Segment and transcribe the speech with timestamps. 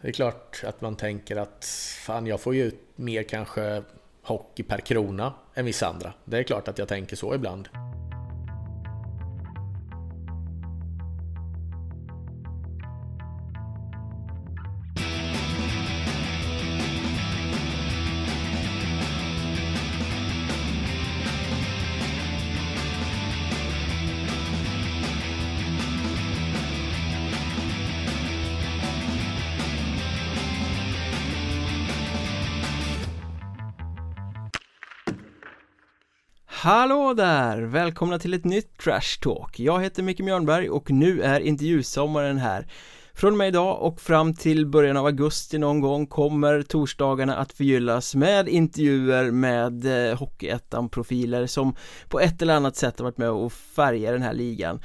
[0.00, 1.64] Det är klart att man tänker att
[2.06, 3.82] fan, jag får ju ut mer kanske
[4.22, 6.12] hockey per krona än vissa andra.
[6.24, 7.68] Det är klart att jag tänker så ibland.
[36.70, 37.62] Hallå där!
[37.62, 39.60] Välkomna till ett nytt Trash Talk.
[39.60, 42.66] Jag heter Micke Mjörnberg och nu är intervjusommaren här.
[43.14, 47.52] Från och med idag och fram till början av augusti någon gång kommer torsdagarna att
[47.52, 51.74] förgyllas med intervjuer med eh, Hockeyettan-profiler som
[52.08, 54.82] på ett eller annat sätt har varit med och färgat den här ligan.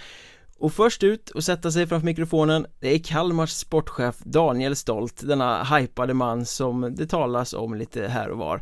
[0.57, 5.63] Och först ut och sätta sig framför mikrofonen det är Kalmars sportchef Daniel Stolt, denna
[5.63, 8.61] hypade man som det talas om lite här och var.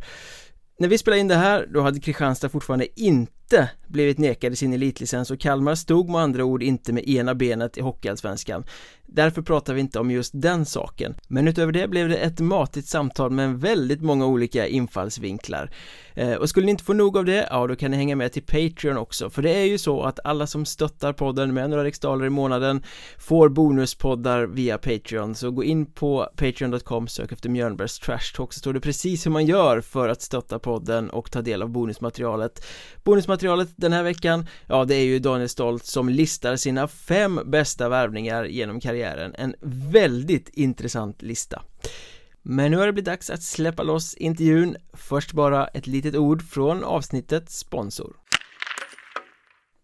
[0.78, 5.32] När vi spelade in det här, då hade Kristianstad fortfarande inte blivit nekade sin elitlicens
[5.32, 8.64] och Kalmar stod med andra ord inte med ena benet i Hockeyallsvenskan.
[9.16, 11.16] Därför pratar vi inte om just den saken.
[11.28, 15.72] Men utöver det blev det ett matigt samtal med väldigt många olika infallsvinklar.
[16.14, 18.32] Eh, och skulle ni inte få nog av det, ja då kan ni hänga med
[18.32, 19.30] till Patreon också.
[19.30, 22.84] För det är ju så att alla som stöttar podden med några riksdaler i månaden
[23.18, 25.36] Får bonuspoddar via Patreon.
[25.36, 29.32] Så gå in på patreon.com, sök efter Mjörnbergs Trash Talk Så står det precis hur
[29.32, 32.66] man gör för att stötta podden och ta del av bonusmaterialet.
[33.04, 37.90] Bonusmaterialet den här veckan, ja det är ju Daniel Stolt som listar sina fem bästa
[37.90, 39.03] värvningar genom karriären.
[39.12, 39.56] En
[39.92, 41.62] väldigt intressant lista.
[42.42, 44.76] Men nu har det blivit dags att släppa loss intervjun.
[44.94, 48.16] Först bara ett litet ord från avsnittet sponsor.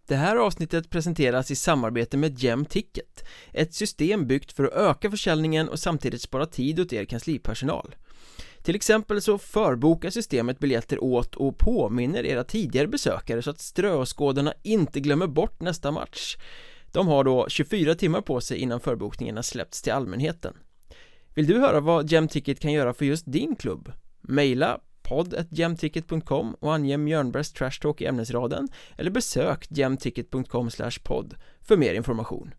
[0.07, 5.69] Det här avsnittet presenteras i samarbete med Gemticket Ett system byggt för att öka försäljningen
[5.69, 7.95] och samtidigt spara tid åt er kanslipersonal.
[8.63, 14.53] Till exempel så förbokar systemet biljetter åt och påminner era tidigare besökare så att ströåskådarna
[14.63, 16.37] inte glömmer bort nästa match.
[16.91, 20.53] De har då 24 timmar på sig innan förbokningarna släppts till allmänheten
[21.33, 23.91] Vill du höra vad Gemticket kan göra för just din klubb?
[24.21, 28.67] Maila podd.gemticket.com och ange Mjörnbergs Trash Talk i ämnesraden
[28.97, 30.69] eller besök gemticket.com
[31.03, 32.53] podd för mer information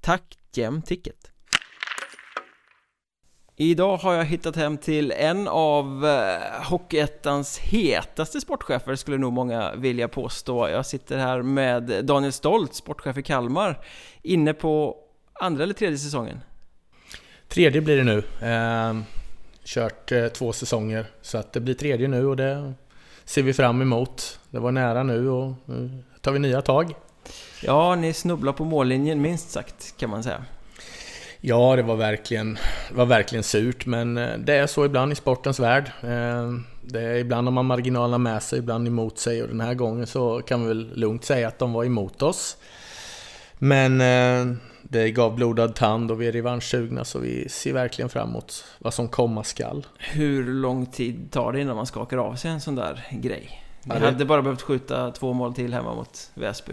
[0.00, 1.32] Tack Gemticket!
[3.60, 9.74] Idag har jag hittat hem till en av eh, Hockeyettans hetaste sportchefer skulle nog många
[9.74, 10.68] vilja påstå.
[10.68, 13.80] Jag sitter här med Daniel Stolt, sportchef i Kalmar,
[14.22, 14.96] inne på
[15.32, 16.40] andra eller tredje säsongen?
[17.48, 18.18] Tredje blir det nu.
[18.48, 19.02] Eh,
[19.64, 22.72] kört eh, två säsonger, så att det blir tredje nu och det
[23.24, 24.40] ser vi fram emot.
[24.50, 26.94] Det var nära nu och nu tar vi nya tag.
[27.62, 30.44] Ja, ni snubblar på mållinjen minst sagt kan man säga.
[31.40, 32.58] Ja, det var verkligen,
[32.92, 35.90] var verkligen surt, men eh, det är så ibland i sportens värld.
[36.02, 39.74] Eh, det är, ibland har man marginalerna med sig, ibland emot sig och den här
[39.74, 42.56] gången så kan vi väl lugnt säga att de var emot oss.
[43.58, 48.64] Men eh, det gav blodad tand och vi är revanschsugna så vi ser verkligen framåt
[48.78, 49.86] vad som komma skall.
[49.98, 53.64] Hur lång tid tar det innan man skakar av sig en sån där grej?
[53.82, 54.06] Ni ja, det...
[54.06, 56.72] hade bara behövt skjuta två mål till hemma mot Väsby.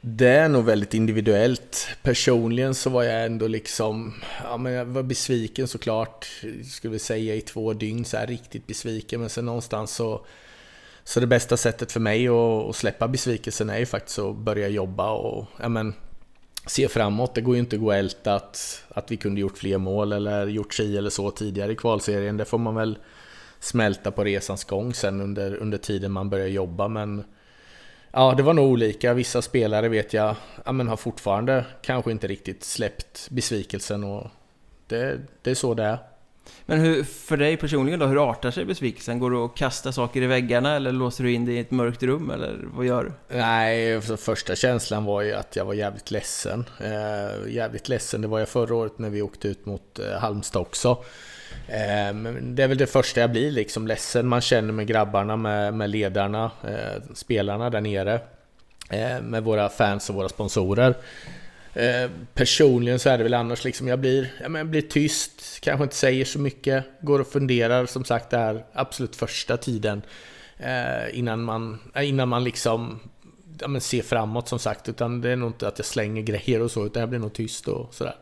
[0.00, 1.88] Det är nog väldigt individuellt.
[2.02, 6.26] Personligen så var jag ändå liksom, ja men jag var besviken såklart,
[6.72, 9.20] skulle vi säga i två dygn så här riktigt besviken.
[9.20, 10.26] Men sen någonstans så,
[11.04, 14.68] så det bästa sättet för mig att, att släppa besvikelsen är ju faktiskt att börja
[14.68, 15.94] jobba och, ja men,
[16.66, 17.34] se framåt.
[17.34, 20.12] Det går ju inte att gå och älta att, att vi kunde gjort fler mål
[20.12, 22.36] eller gjort si eller så tidigare i kvalserien.
[22.36, 22.98] Det får man väl
[23.60, 26.88] smälta på resans gång sen under, under tiden man börjar jobba.
[26.88, 27.24] Men
[28.12, 29.14] Ja, det var nog olika.
[29.14, 34.26] Vissa spelare vet jag ja, men har fortfarande kanske inte riktigt släppt besvikelsen och
[34.86, 35.98] det, det är så det är.
[36.66, 39.18] Men hur, för dig personligen då, hur artar sig besvikelsen?
[39.18, 42.02] Går du och kastar saker i väggarna eller låser du in dig i ett mörkt
[42.02, 43.36] rum eller vad gör du?
[43.36, 46.64] Nej, första känslan var ju att jag var jävligt ledsen.
[46.80, 50.62] Eh, jävligt ledsen, det var jag förra året när vi åkte ut mot eh, Halmstad
[50.62, 51.04] också.
[51.68, 54.26] Eh, det är väl det första jag blir liksom ledsen.
[54.26, 58.20] Man känner med grabbarna, med, med ledarna, eh, spelarna där nere.
[58.90, 60.94] Eh, med våra fans och våra sponsorer.
[62.34, 66.24] Personligen så är det väl annars liksom, jag blir, jag blir tyst, kanske inte säger
[66.24, 70.02] så mycket, går och funderar som sagt det här absolut första tiden.
[71.12, 73.00] Innan man, innan man liksom
[73.60, 76.62] ja, men ser framåt som sagt, utan det är nog inte att jag slänger grejer
[76.62, 78.16] och så, utan jag blir nog tyst och sådär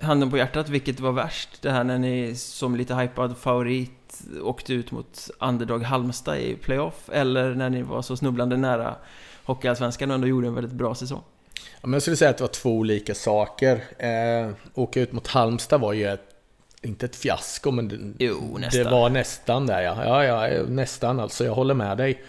[0.00, 1.62] handen på hjärtat, vilket var värst?
[1.62, 7.10] Det här när ni som lite hypad favorit åkte ut mot underdog Halmstad i playoff
[7.12, 8.96] eller när ni var så snubblande nära
[9.44, 11.22] Hockeyallsvenskan och ändå gjorde en väldigt bra säsong?
[11.54, 13.84] Ja, men jag skulle säga att det var två olika saker.
[13.98, 16.34] Eh, åka ut mot Halmstad var ju ett
[16.82, 20.04] inte ett fiasko, men det, Jo, det var nästan där ja.
[20.04, 21.44] Ja, ja, nästan alltså.
[21.44, 22.22] Jag håller med dig.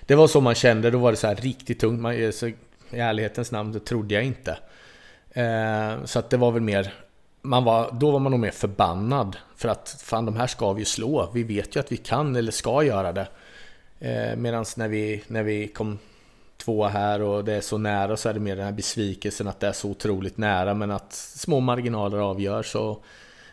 [0.00, 2.00] Det var så man kände, då var det så här riktigt tungt.
[2.00, 2.54] Man, så, I
[2.90, 4.58] ärlighetens namn, det trodde jag inte.
[5.30, 6.92] Eh, så att det var väl mer,
[7.42, 9.36] man var, då var man nog mer förbannad.
[9.56, 11.30] För att fan de här ska vi ju slå.
[11.34, 13.28] Vi vet ju att vi kan eller ska göra det.
[13.98, 15.98] Eh, Medan när vi, när vi kom
[16.56, 19.60] tvåa här och det är så nära så är det mer den här besvikelsen att
[19.60, 22.98] det är så otroligt nära men att små marginaler avgör så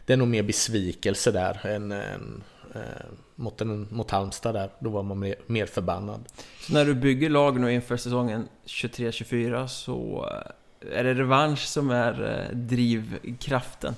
[0.05, 2.43] det är nog mer besvikelse där än, än
[2.75, 2.81] eh,
[3.35, 4.69] mot, en, mot Halmstad där.
[4.79, 6.25] Då var man mer, mer förbannad.
[6.61, 10.51] Så när du bygger lag nu inför säsongen 23-24 så eh,
[10.93, 13.95] är det revansch som är eh, drivkraften?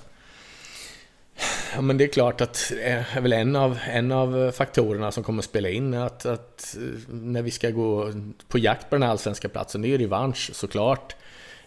[1.75, 2.83] Ja men det är klart att det
[3.15, 6.77] är väl en av, en av faktorerna som kommer att spela in att, att
[7.09, 8.11] när vi ska gå
[8.47, 11.15] på jakt på den här allsvenska platsen, det är ju revansch såklart.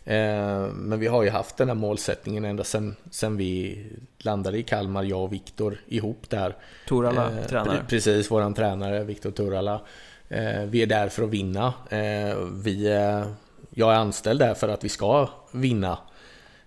[0.05, 3.83] Eh, men vi har ju haft den här målsättningen ända sedan, sedan vi
[4.19, 6.57] landade i Kalmar, jag och Viktor ihop där.
[6.89, 7.77] Torala, Eh, tränare.
[7.79, 9.81] pre- Precis, våran tränare Viktor Turala.
[10.29, 11.73] Eh, Vi är där för att vinna.
[11.91, 13.25] Eh, Vi, eh,
[13.75, 15.99] jag är anställd där för att vi ska vinna.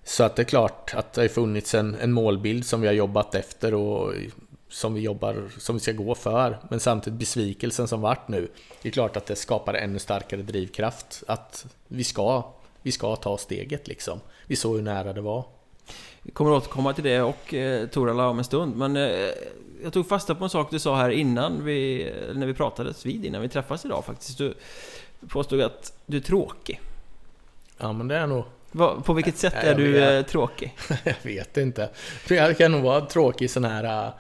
[0.04, 2.94] Så att det är klart att det har funnits en, en målbild som vi har
[2.94, 4.13] jobbat efter och
[4.69, 6.57] som vi jobbar, som vi ska gå för.
[6.69, 8.48] Men samtidigt besvikelsen som vart nu.
[8.81, 11.24] Det är klart att det skapar ännu starkare drivkraft.
[11.27, 14.19] Att vi ska, vi ska ta steget liksom.
[14.45, 15.45] Vi såg hur nära det var.
[16.21, 18.75] Vi kommer återkomma till det och eh, Torala om en stund.
[18.75, 19.30] Men eh,
[19.83, 23.25] jag tog fasta på en sak du sa här innan vi, när vi pratades vid,
[23.25, 24.38] innan vi träffas idag faktiskt.
[24.38, 24.53] Du
[25.27, 26.81] påstod att du är tråkig.
[27.77, 30.25] Ja men det är nog Va, på vilket sätt är jag du vet.
[30.25, 30.75] eh, tråkig?
[31.03, 31.89] Jag vet inte.
[31.95, 34.13] För jag kan nog vara tråkig i sådana här äh,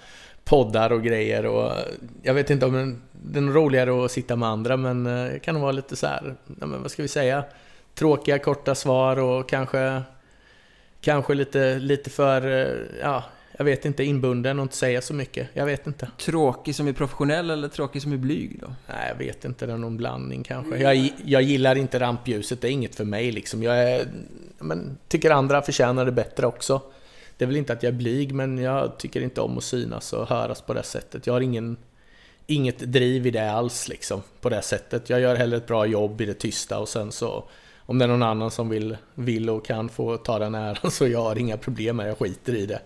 [0.43, 1.77] poddar och grejer och äh,
[2.23, 5.53] jag vet inte om den, den är roligare att sitta med andra men det kan
[5.53, 7.43] nog vara lite så här, ja, men vad ska vi säga?
[7.95, 10.01] Tråkiga korta svar och kanske
[11.01, 12.41] Kanske lite, lite för,
[13.01, 13.23] ja,
[13.57, 15.47] jag vet inte, inbunden och inte säga så mycket.
[15.53, 16.11] Jag vet inte.
[16.17, 18.67] Tråkig som är professionell eller tråkig som är blyg då?
[18.87, 20.77] Nej, jag vet inte, det är någon blandning kanske.
[20.77, 23.63] Jag, jag gillar inte rampljuset, det är inget för mig liksom.
[23.63, 24.07] Jag är,
[24.59, 26.81] men, tycker andra förtjänar det bättre också.
[27.37, 30.13] Det är väl inte att jag är blyg, men jag tycker inte om att synas
[30.13, 31.27] och höras på det sättet.
[31.27, 31.77] Jag har ingen,
[32.47, 35.09] inget driv i det alls liksom, på det sättet.
[35.09, 37.43] Jag gör hellre ett bra jobb i det tysta och sen så
[37.89, 41.07] om det är någon annan som vill, vill och kan få ta den äran så
[41.07, 42.81] jag har inga problem med det, jag skiter i det.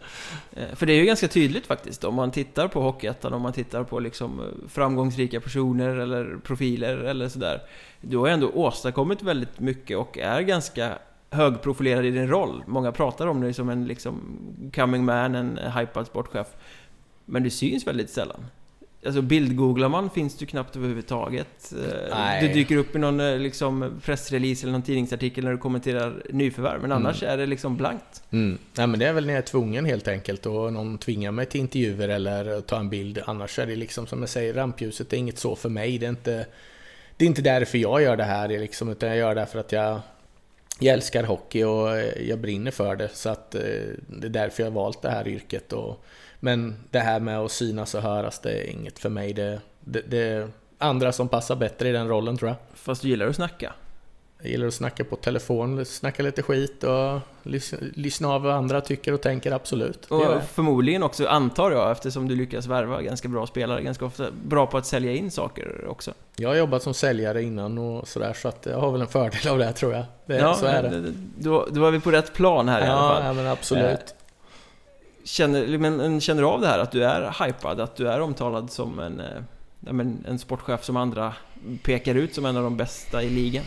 [0.52, 3.54] Eh, för det är ju ganska tydligt faktiskt om man tittar på Hockeyettan, om man
[3.54, 7.62] tittar på liksom eh, framgångsrika personer eller profiler eller sådär.
[8.02, 10.98] Du har ju ändå åstadkommit väldigt mycket och är ganska
[11.30, 12.64] högprofilerad i din roll.
[12.68, 14.38] Många pratar om dig som en liksom
[14.76, 16.48] coming man, en hypad sportchef.
[17.26, 18.46] Men du syns väldigt sällan.
[19.06, 21.74] Alltså bildgooglar man finns du knappt överhuvudtaget.
[21.74, 22.48] Eh, Nej.
[22.48, 26.82] Du dyker upp i någon eh, liksom pressrelease eller någon tidningsartikel när du kommenterar nyförvärv.
[26.82, 28.24] Men annars är det liksom blankt.
[28.32, 28.58] Mm.
[28.74, 31.46] Nej men det är väl när jag är tvungen helt enkelt och någon tvingar mig
[31.46, 33.20] till intervjuer eller ta en bild.
[33.26, 35.98] Annars är det liksom som jag säger, rampljuset är inget så för mig.
[35.98, 36.46] Det är inte,
[37.18, 39.46] det är inte därför jag gör det här det är liksom, utan jag gör det
[39.46, 40.00] för att jag,
[40.80, 41.90] jag älskar hockey och
[42.28, 43.10] jag brinner för det.
[43.14, 43.62] Så att eh,
[44.08, 45.74] det är därför jag har valt det här yrket.
[45.74, 46.06] Och,
[46.44, 49.34] men det här med att synas och höras, det är inget för mig.
[49.34, 50.48] Det, det, det är
[50.78, 52.58] andra som passar bättre i den rollen tror jag.
[52.74, 53.74] Fast du gillar att snacka.
[54.44, 58.82] Jag gillar att snacka på telefon, snacka lite skit och lys- lyssna av vad andra
[58.82, 60.06] tycker och tänker, absolut.
[60.06, 64.68] Och förmodligen också, antar jag, eftersom du lyckas värva ganska bra spelare, ganska ofta bra
[64.68, 66.14] på att sälja in saker också.
[66.36, 69.48] Jag har jobbat som säljare innan och sådär, så att jag har väl en fördel
[69.52, 70.06] av det tror jag.
[70.26, 71.14] Det, ja, så är det.
[71.38, 73.26] Då, då är vi på rätt plan här i alla Ja, fall.
[73.26, 74.16] ja, men absolut.
[75.32, 78.72] Känner, men, känner du av det här, att du är hypad, att du är omtalad
[78.72, 79.42] som en, eh,
[79.88, 81.34] en, en sportchef som andra
[81.84, 83.64] pekar ut som en av de bästa i ligan?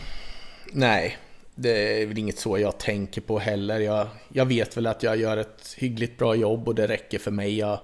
[0.72, 1.18] Nej,
[1.54, 3.80] det är väl inget så jag tänker på heller.
[3.80, 7.30] Jag, jag vet väl att jag gör ett hyggligt bra jobb och det räcker för
[7.30, 7.58] mig.
[7.58, 7.78] Jag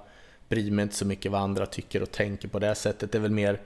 [0.48, 3.12] bryr mig inte så mycket vad andra tycker och tänker på det sättet.
[3.12, 3.60] Det är väl mer,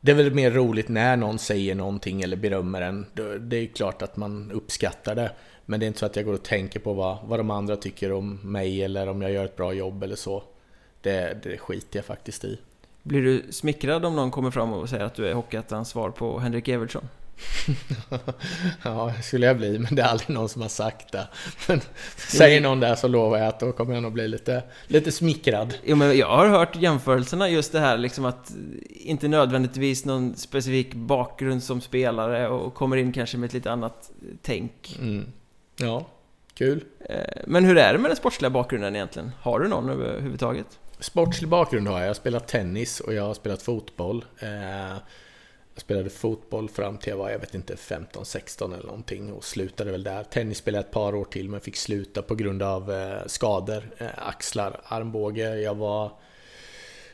[0.00, 3.06] det är väl mer roligt när någon säger någonting eller berömmer en.
[3.40, 5.32] Det är klart att man uppskattar det.
[5.66, 7.76] Men det är inte så att jag går och tänker på vad, vad de andra
[7.76, 10.42] tycker om mig eller om jag gör ett bra jobb eller så.
[11.00, 12.58] Det, det skiter jag faktiskt i.
[13.02, 16.38] Blir du smickrad om någon kommer fram och säger att du är Hockeyettans svar på
[16.38, 17.08] Henrik Evertsson?
[18.82, 21.28] Ja, det skulle jag bli, men det är aldrig någon som har sagt det.
[21.68, 21.80] Men
[22.16, 25.74] säger någon där så lovar jag att då kommer jag nog bli lite, lite smickrad.
[25.84, 28.52] Jo men jag har hört jämförelserna just det här liksom att
[28.90, 34.10] inte nödvändigtvis någon specifik bakgrund som spelare och kommer in kanske med ett lite annat
[34.42, 34.98] tänk.
[35.00, 35.26] Mm.
[35.76, 36.06] Ja,
[36.54, 36.84] kul.
[37.08, 37.16] Eh,
[37.46, 39.30] Men hur är det med den sportsliga bakgrunden egentligen?
[39.40, 40.66] Har du någon överhuvudtaget?
[40.98, 42.02] Sportslig bakgrund har jag.
[42.02, 44.24] Jag har spelat tennis och jag har spelat fotboll.
[44.38, 44.96] Eh,
[45.80, 49.90] jag spelade fotboll fram till jag var, jag vet inte, 15-16 eller någonting och slutade
[49.90, 50.24] väl där.
[50.24, 53.90] Tennis spelade ett par år till men fick sluta på grund av eh, skador.
[53.98, 55.56] Eh, axlar, armbåge.
[55.56, 56.12] Jag var...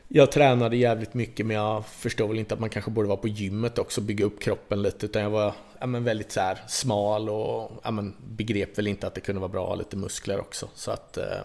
[0.08, 3.28] Jag tränade jävligt mycket men jag förstår väl inte att man kanske borde vara på
[3.28, 6.58] gymmet också och bygga upp kroppen lite utan jag var ja, men väldigt så här,
[6.68, 9.96] smal och ja, men begrep väl inte att det kunde vara bra att ha lite
[9.96, 10.68] muskler också.
[10.74, 11.42] Så att eh,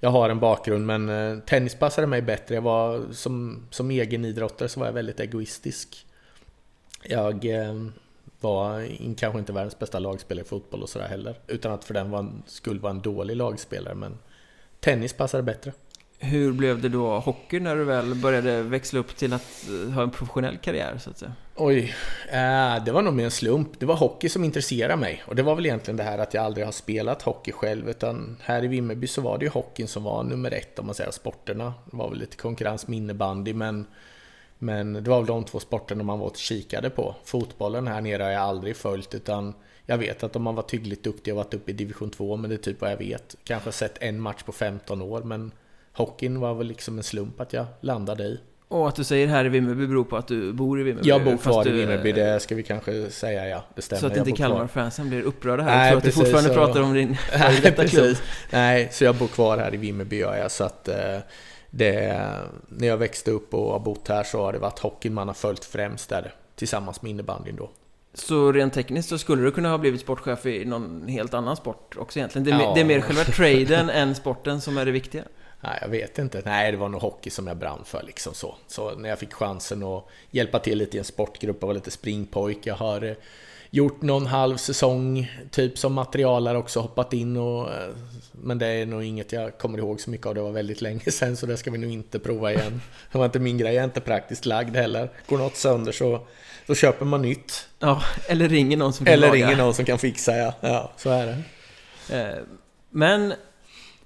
[0.00, 2.54] jag har en bakgrund men eh, tennis passade mig bättre.
[2.54, 6.06] Jag var som, som egen idrottare så var jag väldigt egoistisk.
[7.08, 7.74] Jag eh,
[8.40, 11.38] var kanske inte världens bästa lagspelare i fotboll och sådär heller.
[11.46, 14.18] Utan att för den var, skulle vara en dålig lagspelare men
[14.80, 15.72] tennis passade bättre.
[16.18, 20.02] Hur blev det då hockey när du väl började växla upp till att eh, ha
[20.02, 21.32] en professionell karriär så att säga?
[21.56, 21.94] Oj,
[22.28, 23.80] eh, det var nog mer en slump.
[23.80, 25.22] Det var hockey som intresserade mig.
[25.26, 27.88] Och det var väl egentligen det här att jag aldrig har spelat hockey själv.
[27.88, 30.94] Utan här i Vimmerby så var det ju hockeyn som var nummer ett om man
[30.94, 31.74] säger sporterna.
[31.90, 33.86] Det var väl lite konkurrens med innebandy men
[34.64, 37.14] men det var väl de två sporterna man var och kikade på.
[37.24, 39.54] Fotbollen här nere har jag aldrig följt utan
[39.86, 42.50] jag vet att om man var hyggligt duktig och varit uppe i division 2 men
[42.50, 43.36] det är typ vad jag vet.
[43.44, 45.52] Kanske sett en match på 15 år men
[45.92, 48.40] hockeyn var väl liksom en slump att jag landade i.
[48.68, 51.08] Och att du säger här i Vimmerby beror på att du bor i Vimmerby?
[51.08, 53.64] Jag bor kvar i Vimmerby, det ska vi kanske säga ja.
[53.74, 54.00] Det stämmer.
[54.00, 56.54] Så att inte Kalmar-fansen blir upprörda här Nej, tror att du fortfarande så...
[56.54, 57.16] pratar om din
[57.74, 58.16] före klubb.
[58.50, 60.50] Nej, så jag bor kvar här i Vimmerby gör jag.
[60.50, 61.18] Så att, eh,
[61.76, 62.20] det,
[62.68, 65.34] när jag växte upp och har bott här så har det varit hockeyn man har
[65.34, 67.70] följt främst där, tillsammans med innebandyn då.
[68.14, 71.96] Så rent tekniskt så skulle du kunna ha blivit sportchef i någon helt annan sport
[71.96, 72.44] också egentligen?
[72.44, 72.72] Det är, ja.
[72.74, 75.24] det är mer själva traden än sporten som är det viktiga?
[75.60, 76.42] Nej, jag vet inte.
[76.44, 78.54] Nej, det var nog hockey som jag brann för liksom så.
[78.66, 81.90] Så när jag fick chansen att hjälpa till lite i en sportgrupp och vara lite
[81.90, 82.58] springpojk.
[82.62, 83.16] Jag har
[83.74, 87.72] gjort någon halv säsong, typ som materialare också, hoppat in och...
[87.72, 87.88] Eh,
[88.32, 91.00] men det är nog inget jag kommer ihåg så mycket av, det var väldigt länge
[91.10, 92.80] sedan så det ska vi nog inte prova igen.
[93.12, 95.10] Det var inte min grej, jag är inte praktiskt lagd heller.
[95.28, 96.26] Går något sönder så
[96.66, 97.68] då köper man nytt.
[97.78, 99.46] Ja, eller ringer någon som kan Eller laga.
[99.46, 100.54] ringer någon som kan fixa, ja.
[100.60, 101.42] Ja, så är det.
[102.18, 102.42] Eh,
[102.90, 103.34] men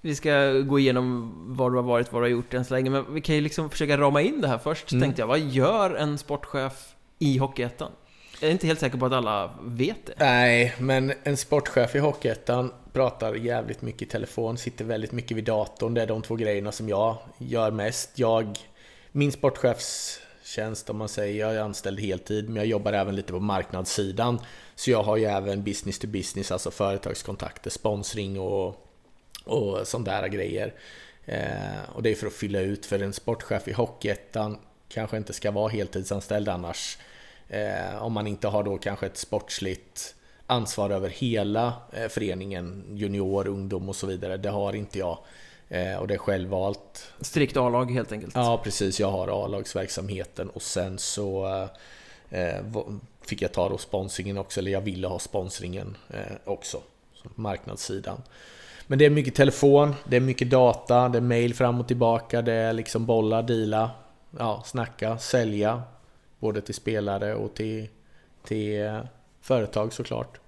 [0.01, 2.91] vi ska gå igenom vad du har varit, vad du har gjort än så länge,
[2.91, 4.93] men vi kan ju liksom försöka rama in det här först.
[4.93, 5.03] Mm.
[5.03, 6.73] tänkte jag, vad gör en sportchef
[7.19, 7.91] i Hockeyettan?
[8.41, 10.15] Jag är inte helt säker på att alla vet det.
[10.19, 15.45] Nej, men en sportchef i Hockeyettan pratar jävligt mycket i telefon, sitter väldigt mycket vid
[15.45, 15.95] datorn.
[15.95, 18.11] Det är de två grejerna som jag gör mest.
[18.19, 18.59] Jag,
[19.13, 23.41] min sportchefstjänst, om man säger, jag är anställd heltid, men jag jobbar även lite på
[23.41, 24.41] marknadssidan.
[24.75, 28.89] Så jag har ju även business to business, alltså företagskontakter, sponsring och,
[29.45, 30.75] och sådana där grejer.
[31.25, 35.33] Eh, och det är för att fylla ut, för en sportchef i Hockeyettan kanske inte
[35.33, 36.99] ska vara heltidsanställd annars
[37.49, 40.15] Eh, om man inte har då kanske ett sportsligt
[40.47, 44.37] ansvar över hela eh, föreningen, junior, ungdom och så vidare.
[44.37, 45.19] Det har inte jag.
[45.69, 47.13] Eh, och det är självvalt.
[47.21, 48.35] Strikt A-lag helt enkelt?
[48.35, 49.01] Ja, precis.
[49.01, 51.47] Jag har A-lagsverksamheten och sen så
[52.31, 52.57] eh,
[53.23, 56.81] fick jag ta då sponsringen också, eller jag ville ha sponsringen eh, också.
[57.35, 58.23] Marknadssidan.
[58.87, 62.43] Men det är mycket telefon, det är mycket data, det är mail fram och tillbaka,
[62.43, 63.91] det är liksom bolla, deala,
[64.39, 65.83] ja, snacka, sälja,
[66.39, 67.89] Både till spelare och till,
[68.45, 69.01] till eh,
[69.41, 70.41] företag såklart.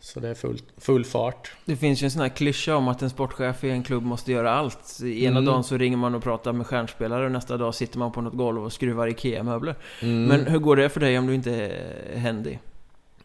[0.00, 1.52] Så det är full, full fart.
[1.64, 4.32] Det finns ju en sån här klyscha om att en sportchef i en klubb måste
[4.32, 5.00] göra allt.
[5.02, 5.44] Ena mm.
[5.44, 8.34] dagen så ringer man och pratar med stjärnspelare och nästa dag sitter man på något
[8.34, 9.74] golv och skruvar IKEA-möbler.
[10.02, 10.24] Mm.
[10.24, 12.60] Men hur går det för dig om du inte är händig?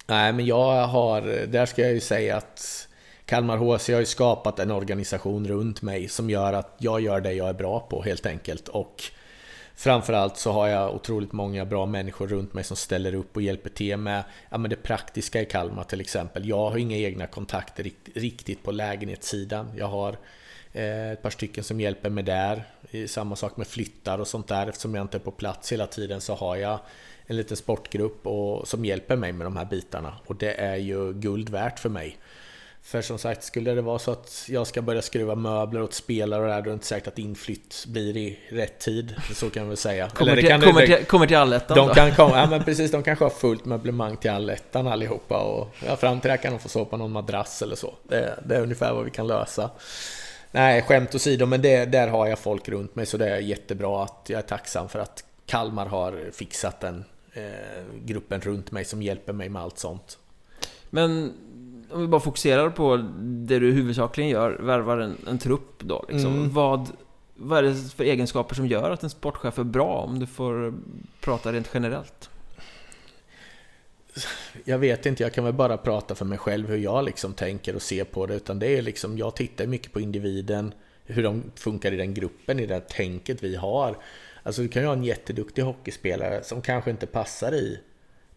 [0.07, 1.21] Nej, men jag har...
[1.47, 2.87] Där ska jag ju säga att
[3.25, 7.33] Kalmar HC har ju skapat en organisation runt mig som gör att jag gör det
[7.33, 8.67] jag är bra på helt enkelt.
[8.67, 9.03] Och
[9.75, 13.69] Framförallt så har jag otroligt många bra människor runt mig som ställer upp och hjälper
[13.69, 16.49] till med ja, men det praktiska i Kalmar till exempel.
[16.49, 19.71] Jag har inga egna kontakter riktigt på lägenhetssidan.
[19.77, 20.17] Jag har
[20.73, 22.63] eh, ett par stycken som hjälper mig där.
[23.07, 24.67] Samma sak med flyttar och sånt där.
[24.67, 26.79] Eftersom jag inte är på plats hela tiden så har jag
[27.25, 30.13] en liten sportgrupp och, som hjälper mig med de här bitarna.
[30.25, 32.17] Och det är ju guld värt för mig.
[32.85, 36.41] För som sagt, skulle det vara så att jag ska börja skruva möbler åt spelare
[36.41, 39.15] och det där, då är det inte säkert att inflytt blir i rätt tid.
[39.33, 40.09] Så kan vi säga.
[40.09, 41.93] Kommer, Eller till, kan kommer, till, kommer till allettan de då?
[41.93, 45.37] kan komma, Ja men precis, de kanske har fullt möblemang till allettan allihopa.
[45.37, 47.93] Och ja, fram till det kan de få sova på någon madrass eller så.
[48.07, 49.69] Det, det, är ungefär vad vi kan lösa.
[50.51, 54.03] Nej, skämt åsido, men det, där har jag folk runt mig så det är jättebra
[54.03, 57.43] att jag är tacksam för att Kalmar har fixat den eh,
[58.05, 60.17] gruppen runt mig som hjälper mig med allt sånt.
[60.89, 61.33] Men
[61.93, 66.33] om vi bara fokuserar på det du huvudsakligen gör, värvar en, en trupp då liksom.
[66.33, 66.53] Mm.
[66.53, 66.89] Vad,
[67.35, 69.97] vad är det för egenskaper som gör att en sportchef är bra?
[69.97, 70.73] Om du får
[71.21, 72.29] prata rent generellt.
[74.63, 77.75] Jag vet inte, jag kan väl bara prata för mig själv hur jag liksom tänker
[77.75, 78.35] och ser på det.
[78.35, 80.73] Utan det är liksom, jag tittar mycket på individen,
[81.05, 83.97] hur de funkar i den gruppen, i det tänket vi har.
[84.43, 87.79] Alltså du kan ju ha en jätteduktig hockeyspelare som kanske inte passar i,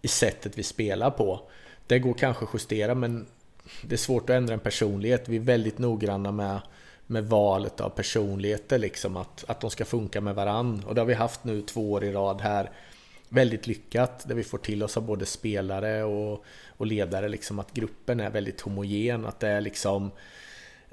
[0.02, 1.40] i sättet vi spelar på.
[1.86, 3.26] Det går kanske att justera men
[3.82, 5.28] det är svårt att ändra en personlighet.
[5.28, 6.60] Vi är väldigt noggranna med,
[7.06, 10.84] med valet av personligheter, liksom att, att de ska funka med varann.
[10.86, 12.70] Och det har vi haft nu två år i rad här.
[13.28, 17.72] Väldigt lyckat, där vi får till oss av både spelare och, och ledare, liksom att
[17.72, 19.26] gruppen är väldigt homogen.
[19.26, 20.10] Att det är liksom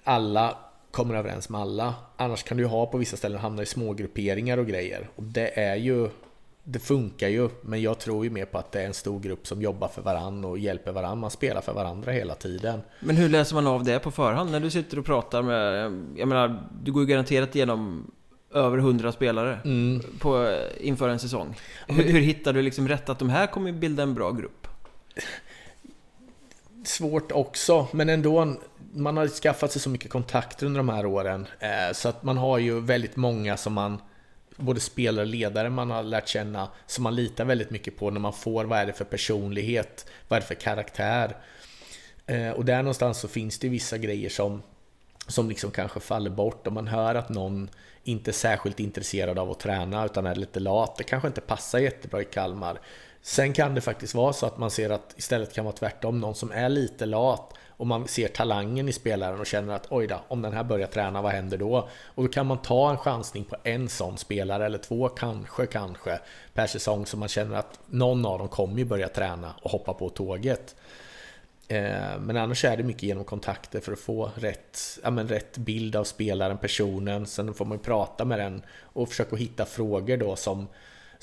[0.04, 0.58] alla
[0.92, 1.96] kommer överens med alla.
[2.18, 5.10] Annars kan du ha på vissa ställen hamna i smågrupperingar och grejer.
[5.16, 6.10] Och det är ju
[6.64, 9.48] det funkar ju, men jag tror ju mer på att det är en stor grupp
[9.48, 11.16] som jobbar för varandra och hjälper varandra.
[11.16, 12.82] Man spelar för varandra hela tiden.
[13.00, 15.84] Men hur läser man av det på förhand när du sitter och pratar med...
[16.16, 18.12] Jag menar, du går ju garanterat igenom
[18.54, 20.02] över hundra spelare mm.
[20.20, 21.56] på, inför en säsong.
[21.88, 24.68] Hur, hur hittar du liksom rätt att de här kommer bilda en bra grupp?
[26.84, 28.56] Svårt också, men ändå.
[28.96, 31.48] Man har skaffat sig så mycket kontakter under de här åren.
[31.60, 33.98] Eh, så att man har ju väldigt många som man
[34.58, 38.20] både spelare och ledare man har lärt känna som man litar väldigt mycket på när
[38.20, 41.38] man får vad är det för personlighet, vad är det för karaktär.
[42.26, 44.62] Eh, och där någonstans så finns det vissa grejer som,
[45.28, 47.70] som liksom kanske faller bort om man hör att någon
[48.04, 50.96] inte är särskilt intresserad av att träna utan är lite lat.
[50.98, 52.80] Det kanske inte passar jättebra i Kalmar.
[53.26, 56.36] Sen kan det faktiskt vara så att man ser att istället kan vara tvärtom, någon
[56.36, 60.22] som är lite lat och man ser talangen i spelaren och känner att oj då,
[60.28, 61.90] om den här börjar träna, vad händer då?
[62.06, 66.20] Och då kan man ta en chansning på en sån spelare, eller två kanske, kanske,
[66.54, 69.94] per säsong, så man känner att någon av dem kommer ju börja träna och hoppa
[69.94, 70.76] på tåget.
[71.68, 75.58] Eh, men annars är det mycket genom kontakter för att få rätt, ja, men rätt
[75.58, 77.26] bild av spelaren, personen.
[77.26, 80.68] Sen får man prata med den och försöka hitta frågor då som,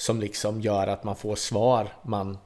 [0.01, 2.39] som liksom gör att man får svar man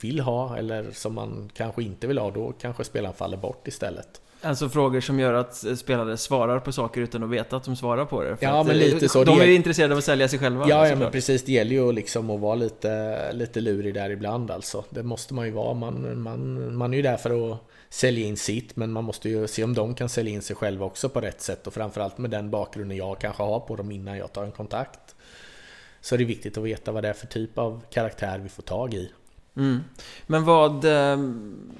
[0.00, 4.20] vill ha eller som man kanske inte vill ha, då kanske spelaren faller bort istället.
[4.42, 8.04] Alltså frågor som gör att spelare svarar på saker utan att veta att de svarar
[8.04, 8.36] på det.
[8.36, 9.24] För ja, men lite så.
[9.24, 10.68] De är ju intresserade av att sälja sig själva.
[10.68, 11.44] Ja, ja men precis.
[11.44, 14.84] Det gäller ju liksom att vara lite, lite lurig där ibland alltså.
[14.90, 15.74] Det måste man ju vara.
[15.74, 19.48] Man, man, man är ju där för att sälja in sitt, men man måste ju
[19.48, 21.66] se om de kan sälja in sig själva också på rätt sätt.
[21.66, 25.14] Och framförallt med den bakgrunden jag kanske har på dem innan jag tar en kontakt.
[26.00, 28.62] Så är det viktigt att veta vad det är för typ av karaktär vi får
[28.62, 29.12] tag i.
[29.56, 29.80] Mm.
[30.26, 30.84] Men vad...
[30.84, 31.70] Ehm,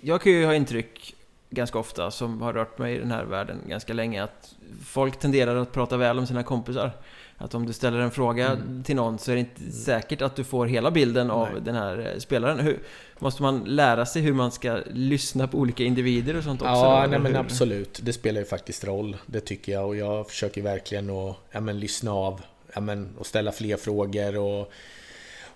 [0.00, 1.14] jag kan ju ha intryck
[1.50, 5.56] ganska ofta, som har rört mig i den här världen ganska länge, att folk tenderar
[5.56, 6.92] att prata väl om sina kompisar.
[7.36, 8.82] Att om du ställer en fråga mm.
[8.82, 9.72] till någon så är det inte mm.
[9.72, 11.62] säkert att du får hela bilden av nej.
[11.62, 12.60] den här eh, spelaren.
[12.60, 12.78] Hur,
[13.18, 16.72] måste man lära sig hur man ska lyssna på olika individer och sånt också?
[16.72, 18.00] Ja, nej, men absolut.
[18.02, 19.16] Det spelar ju faktiskt roll.
[19.26, 19.86] Det tycker jag.
[19.86, 22.40] Och jag försöker verkligen att ja, men, lyssna av
[22.74, 24.36] ja, men, och ställa fler frågor.
[24.36, 24.72] och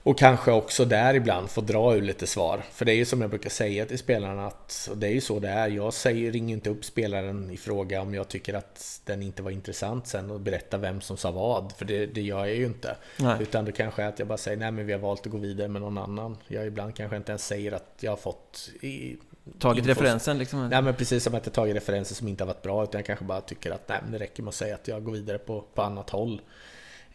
[0.06, 2.62] och kanske också där ibland få dra ur lite svar.
[2.72, 5.20] För det är ju som jag brukar säga till spelarna att och det är ju
[5.20, 5.68] så det är.
[5.68, 9.50] Jag säger, ringer inte upp spelaren i fråga om jag tycker att den inte var
[9.50, 11.72] intressant sen och berätta vem som sa vad.
[11.72, 12.96] För det, det gör jag ju inte.
[13.16, 13.36] Nej.
[13.40, 15.38] Utan det kanske är att jag bara säger nej men vi har valt att gå
[15.38, 16.36] vidare med någon annan.
[16.48, 19.16] Jag ibland kanske inte ens säger att jag har fått i,
[19.58, 19.96] Tagit infos.
[19.96, 20.68] referensen liksom?
[20.68, 22.84] Nej men precis som att jag tagit referenser som inte har varit bra.
[22.84, 25.04] Utan jag kanske bara tycker att nej, men det räcker med att säga att jag
[25.04, 26.40] går vidare på, på annat håll.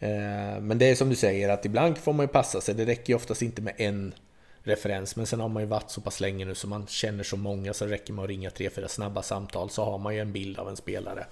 [0.02, 2.74] Eh, men det är som du säger att ibland får man ju passa sig.
[2.74, 4.14] Det räcker ju oftast inte med en
[4.62, 5.16] referens.
[5.16, 7.74] Men sen har man ju varit så pass länge nu så man känner så många
[7.74, 10.32] så det räcker med att ringa tre, fyra snabba samtal så har man ju en
[10.32, 11.26] bild av en spelare.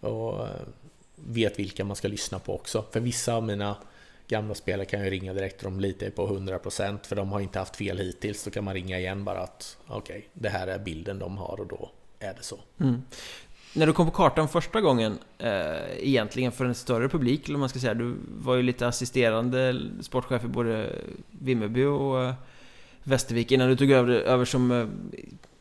[0.00, 0.50] Och eh,
[1.16, 2.84] vet vilka man ska lyssna på också.
[2.90, 3.76] För vissa av mina
[4.28, 7.58] gamla spelare kan jag ringa direkt och de litar på 100% för de har inte
[7.58, 8.44] haft fel hittills.
[8.44, 11.60] Då kan man ringa igen bara att okej, okay, det här är bilden de har
[11.60, 12.58] och då är det så.
[12.80, 13.02] Mm.
[13.76, 15.50] När du kom på kartan första gången, eh,
[15.98, 20.44] egentligen för en större publik, eller man ska säga, du var ju lite assisterande sportchef
[20.44, 20.92] i både
[21.30, 22.34] Vimmerby och eh,
[23.02, 24.86] Västervik innan du tog över, över som eh,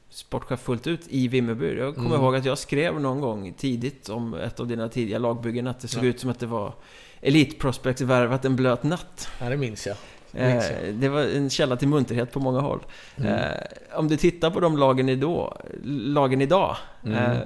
[0.09, 1.77] sportchef fullt ut i Vimmerby.
[1.77, 2.21] Jag kommer mm.
[2.21, 5.87] ihåg att jag skrev någon gång tidigt om ett av dina tidiga lagbyggen att det
[5.87, 6.09] såg ja.
[6.09, 6.73] ut som att det var
[7.21, 9.29] Elite Prospects värvat en blöt natt.
[9.39, 9.95] Ja, det minns jag.
[10.31, 12.79] Det, det var en källa till munterhet på många håll.
[13.15, 13.51] Mm.
[13.93, 17.37] Om du tittar på de lagen, idag, lagen idag mm.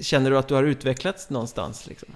[0.00, 1.86] Känner du att du har utvecklats någonstans?
[1.86, 2.08] Liksom?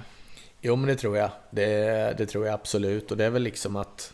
[0.61, 1.31] Jo, men det tror jag.
[1.51, 3.11] Det, det tror jag absolut.
[3.11, 4.13] Och det är väl liksom att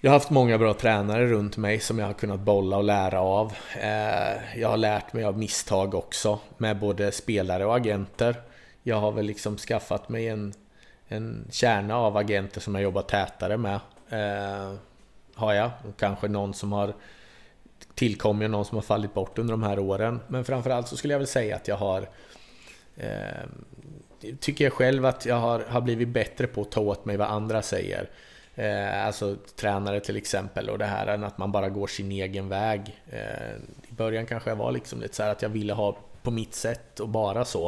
[0.00, 3.20] jag har haft många bra tränare runt mig som jag har kunnat bolla och lära
[3.20, 3.52] av.
[3.80, 8.36] Eh, jag har lärt mig av misstag också med både spelare och agenter.
[8.82, 10.54] Jag har väl liksom skaffat mig en,
[11.08, 13.80] en kärna av agenter som jag jobbar tätare med.
[14.08, 14.74] Eh,
[15.34, 15.70] har jag.
[15.88, 16.94] Och kanske någon som har
[18.00, 20.20] tillkommer någon som har fallit bort under de här åren.
[20.28, 22.08] Men framförallt så skulle jag väl säga att jag har
[22.96, 23.46] eh,
[24.40, 27.28] Tycker jag själv att jag har, har blivit bättre på att ta åt mig vad
[27.28, 28.10] andra säger.
[28.54, 32.48] Eh, alltså tränare till exempel och det här än att man bara går sin egen
[32.48, 33.00] väg.
[33.10, 33.54] Eh,
[33.88, 37.00] I början kanske jag var liksom lite så att jag ville ha på mitt sätt
[37.00, 37.64] och bara så.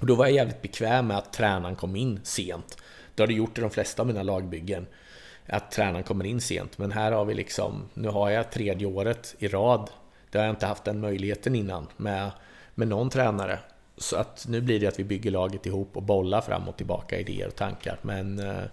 [0.00, 2.78] Och då var jag jävligt bekväm med att tränaren kom in sent.
[3.14, 4.86] Det har det gjort i de flesta av mina lagbyggen.
[5.46, 6.78] Att tränaren kommer in sent.
[6.78, 9.90] Men här har vi liksom, nu har jag tredje året i rad.
[10.30, 12.30] Det har jag inte haft den möjligheten innan med,
[12.74, 13.58] med någon tränare.
[13.96, 17.18] Så att nu blir det att vi bygger laget ihop och bollar fram och tillbaka
[17.18, 17.98] idéer och tankar.
[18.02, 18.64] Men eh,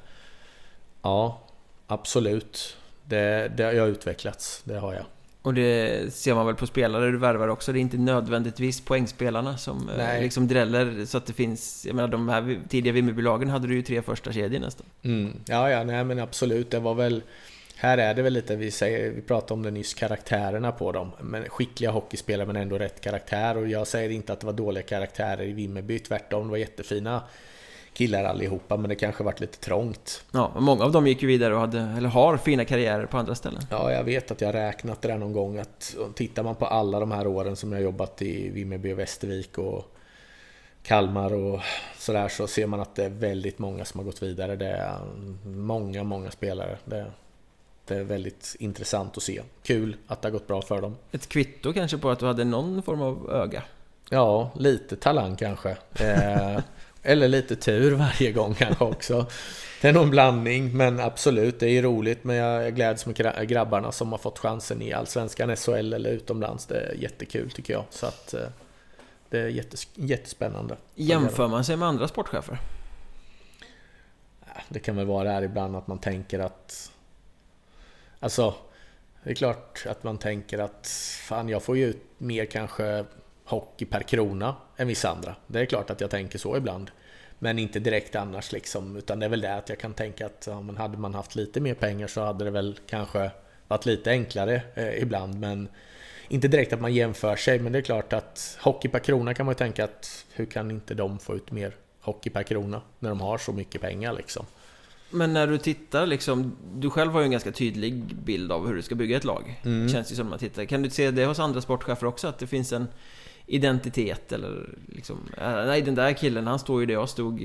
[1.01, 1.39] ja,
[1.87, 2.77] absolut.
[3.03, 5.05] Det, det har utvecklats, det har jag.
[5.41, 7.73] Och det ser man väl på spelare du värvar också.
[7.73, 10.21] Det är inte nödvändigtvis poängspelarna som eh, Nej.
[10.21, 11.85] liksom dräller så att det finns...
[11.85, 14.85] Jag menar de här tidiga Vimmerbolagen hade du ju tre första kedjor nästan.
[15.03, 15.33] Mm.
[15.45, 16.71] Ja, ja, nej men absolut.
[16.71, 17.23] Det var väl...
[17.75, 21.11] Här är det väl lite, vi, säger, vi pratade om det nyss, karaktärerna på dem.
[21.21, 23.57] Men skickliga hockeyspelare men ändå rätt karaktär.
[23.57, 26.43] Och jag säger inte att det var dåliga karaktärer i Vimmerby, tvärtom.
[26.43, 27.21] Det var jättefina
[27.99, 30.23] killar allihopa, men det kanske varit lite trångt.
[30.31, 33.35] Ja, många av dem gick ju vidare och hade, eller har fina karriärer på andra
[33.35, 33.61] ställen.
[33.69, 36.99] Ja, jag vet att jag räknat det där någon gång att tittar man på alla
[36.99, 39.95] de här åren som jag jobbat i Vimmerby och Västervik och
[40.83, 41.59] Kalmar och
[41.97, 44.55] sådär så ser man att det är väldigt många som har gått vidare.
[44.55, 44.97] Det är
[45.45, 46.77] många, många spelare.
[46.85, 47.05] Det,
[47.85, 49.41] det är väldigt intressant att se.
[49.63, 50.95] Kul att det har gått bra för dem.
[51.11, 53.63] Ett kvitto kanske på att du hade någon form av öga?
[54.09, 55.77] Ja, lite talang kanske.
[57.03, 59.25] Eller lite tur varje gång kanske också.
[59.81, 62.23] Det är nog en blandning, men absolut, det är roligt.
[62.23, 66.65] Men jag gläds med grabbarna som har fått chansen i Allsvenskan, SHL eller utomlands.
[66.65, 67.83] Det är jättekul tycker jag.
[67.89, 68.47] Så att eh,
[69.29, 70.77] det är jättes jättespännande.
[70.95, 72.59] Jämför man sig med andra sportchefer?
[74.69, 76.91] Det kan väl vara det här ibland att man tänker att...
[78.19, 78.53] Alltså,
[79.23, 80.87] det är klart att man tänker att
[81.27, 83.05] fan, jag får ju ut mer kanske
[83.45, 85.35] hockey per krona än vissa andra.
[85.47, 86.91] Det är klart att jag tänker så ibland.
[87.39, 90.45] Men inte direkt annars liksom, utan det är väl det att jag kan tänka att
[90.47, 93.31] ja, men hade man haft lite mer pengar så hade det väl kanske
[93.67, 95.39] varit lite enklare eh, ibland.
[95.39, 95.69] Men
[96.27, 99.45] inte direkt att man jämför sig, men det är klart att hockey per krona kan
[99.45, 103.09] man ju tänka att hur kan inte de få ut mer hockey per krona när
[103.09, 104.45] de har så mycket pengar liksom.
[105.09, 108.75] Men när du tittar liksom, du själv har ju en ganska tydlig bild av hur
[108.75, 109.61] du ska bygga ett lag.
[109.65, 109.89] Mm.
[109.89, 110.65] Känns det som när man tittar.
[110.65, 112.27] Kan du se det hos andra sportchefer också?
[112.27, 112.87] Att det finns en
[113.49, 117.41] identitet eller liksom, äh, nej den där killen han står ju där jag stod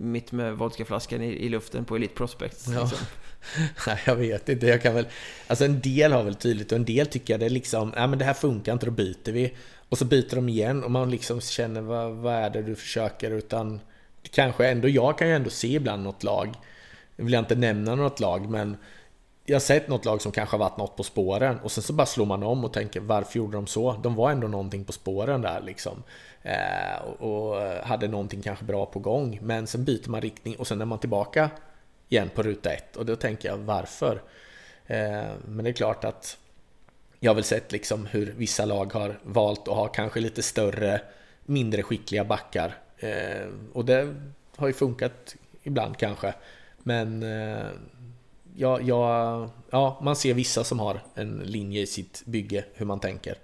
[0.00, 2.68] mitt med vodkaflaskan i, i luften på Elite Prospects.
[2.68, 2.80] Ja.
[2.80, 2.98] Liksom.
[3.86, 5.06] nej, jag vet inte, jag kan väl,
[5.46, 8.08] alltså en del har väl tydligt och en del tycker jag det är liksom, nej
[8.08, 9.54] men det här funkar inte, då byter vi.
[9.88, 13.30] Och så byter de igen och man liksom känner vad, vad är det du försöker
[13.30, 13.80] utan
[14.30, 16.54] kanske ändå, jag kan ju ändå se ibland något lag,
[17.16, 18.76] jag vill inte nämna något lag men
[19.48, 21.92] jag har sett något lag som kanske har varit något på spåren och sen så
[21.92, 23.92] bara slår man om och tänker varför gjorde de så?
[23.92, 26.02] De var ändå någonting på spåren där liksom.
[26.42, 29.38] Eh, och, hade någonting kanske bra på gång.
[29.42, 31.50] Men sen byter man riktning och sen är man tillbaka
[32.08, 34.22] igen på ruta ett och då tänker jag varför?
[34.86, 36.38] Eh, men det är klart att
[37.20, 41.00] jag har väl sett liksom hur vissa lag har valt att ha kanske lite större,
[41.44, 42.74] mindre skickliga backar.
[42.98, 44.14] Eh, och det
[44.56, 46.34] har ju funkat ibland kanske.
[46.82, 47.66] Men eh,
[48.58, 53.00] eh, ja, ja, man ser vissa som har en linje i sitt bygge, hur man
[53.00, 53.38] tänker.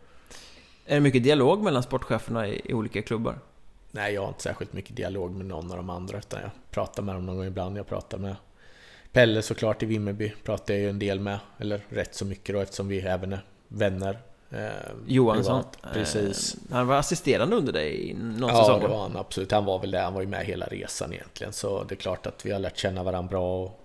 [0.87, 3.38] Är det mycket dialog mellan sportcheferna i, i olika klubbar?
[3.90, 7.03] Nej, jag har inte särskilt mycket dialog med någon av de andra, utan jag pratar
[7.03, 7.79] med dem någon gång ibland.
[7.79, 8.37] Jag pratar med
[9.12, 12.61] Pelle såklart i Vimmerby, pratar jag ju en del med, eller rätt så mycket då
[12.61, 14.18] eftersom vi även är vänner.
[14.50, 14.68] Eh,
[15.07, 16.55] Johansson, precis.
[16.55, 18.81] Eh, han var assisterande under dig i någon ja, säsong?
[18.81, 19.53] Ja, det var han absolut.
[19.53, 20.00] Han var väl det.
[20.00, 21.53] Han var ju med hela resan egentligen.
[21.53, 23.83] Så det är klart att vi har lärt känna varandra bra och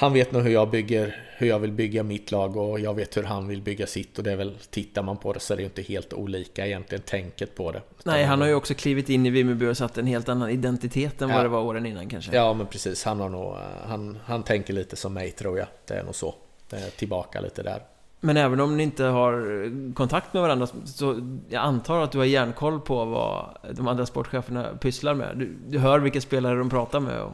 [0.00, 3.16] han vet nog hur jag bygger, hur jag vill bygga mitt lag och jag vet
[3.16, 5.56] hur han vill bygga sitt och det är väl, tittar man på det så är
[5.56, 7.82] det inte helt olika egentligen tänket på det.
[8.04, 11.22] Nej, han har ju också klivit in i Vimmerby och satt en helt annan identitet
[11.22, 11.36] än ja.
[11.36, 12.36] vad det var åren innan kanske.
[12.36, 13.04] Ja, men precis.
[13.04, 15.66] Han har nog, han, han tänker lite som mig tror jag.
[15.86, 16.34] Det är nog så.
[16.70, 17.82] Det är tillbaka lite där.
[18.20, 22.24] Men även om ni inte har kontakt med varandra så jag antar att du har
[22.24, 25.38] järnkoll på vad de andra sportcheferna pysslar med.
[25.38, 27.32] Du, du hör vilka spelare de pratar med och...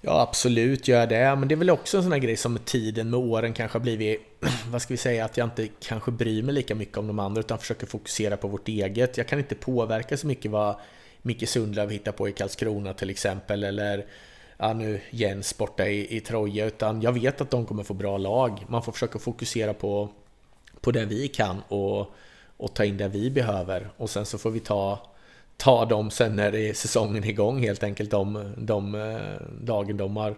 [0.00, 1.36] Ja, absolut gör jag det.
[1.36, 3.78] Men det är väl också en sån här grej som med tiden, med åren kanske
[3.78, 4.20] har blivit,
[4.70, 7.40] vad ska vi säga, att jag inte kanske bryr mig lika mycket om de andra
[7.40, 9.16] utan försöker fokusera på vårt eget.
[9.16, 10.76] Jag kan inte påverka så mycket vad
[11.22, 14.06] Micke Sundlöv hittar på i Karlskrona till exempel, eller
[14.56, 18.18] ja, nu Jens borta i, i Troja, utan jag vet att de kommer få bra
[18.18, 18.64] lag.
[18.68, 20.08] Man får försöka fokusera på,
[20.80, 22.12] på det vi kan och,
[22.56, 23.90] och ta in det vi behöver.
[23.96, 25.08] Och sen så får vi ta
[25.58, 28.10] ta dem sen när säsongen är igång helt enkelt.
[28.10, 28.92] De, de
[29.60, 30.34] dagen de har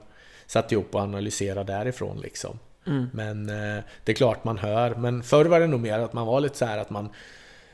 [0.47, 2.59] satt ihop och analyserat därifrån liksom.
[2.87, 3.07] Mm.
[3.13, 4.95] Men eh, det är klart man hör.
[4.95, 7.09] Men förr var det nog mer att man var lite så här att man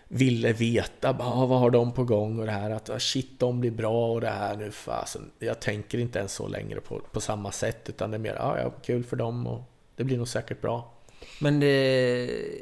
[0.09, 3.61] ville veta ah, vad har de på gång och det här att ah, shit de
[3.61, 5.31] blir bra och det här nu fasen.
[5.39, 8.59] Jag tänker inte ens så längre på, på samma sätt utan det är mer ah,
[8.59, 9.63] ja, kul för dem och
[9.97, 10.93] det blir nog säkert bra.
[11.39, 11.67] Men det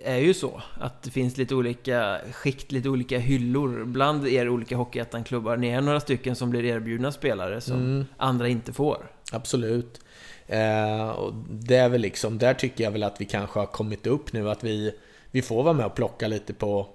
[0.05, 4.77] är ju så att det finns lite olika skikt, lite olika hyllor bland er olika
[4.77, 5.57] Hockeyettan-klubbar.
[5.57, 8.07] Ni är några stycken som blir erbjudna spelare som mm.
[8.16, 9.11] andra inte får.
[9.33, 10.00] Absolut.
[10.46, 14.07] Eh, och det är väl liksom, där tycker jag väl att vi kanske har kommit
[14.07, 14.94] upp nu att vi,
[15.31, 16.87] vi får vara med och plocka lite på,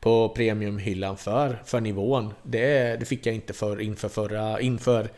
[0.00, 2.34] på premiumhyllan för, för nivån.
[2.42, 5.08] Det, det fick jag inte för, inför, förra, inför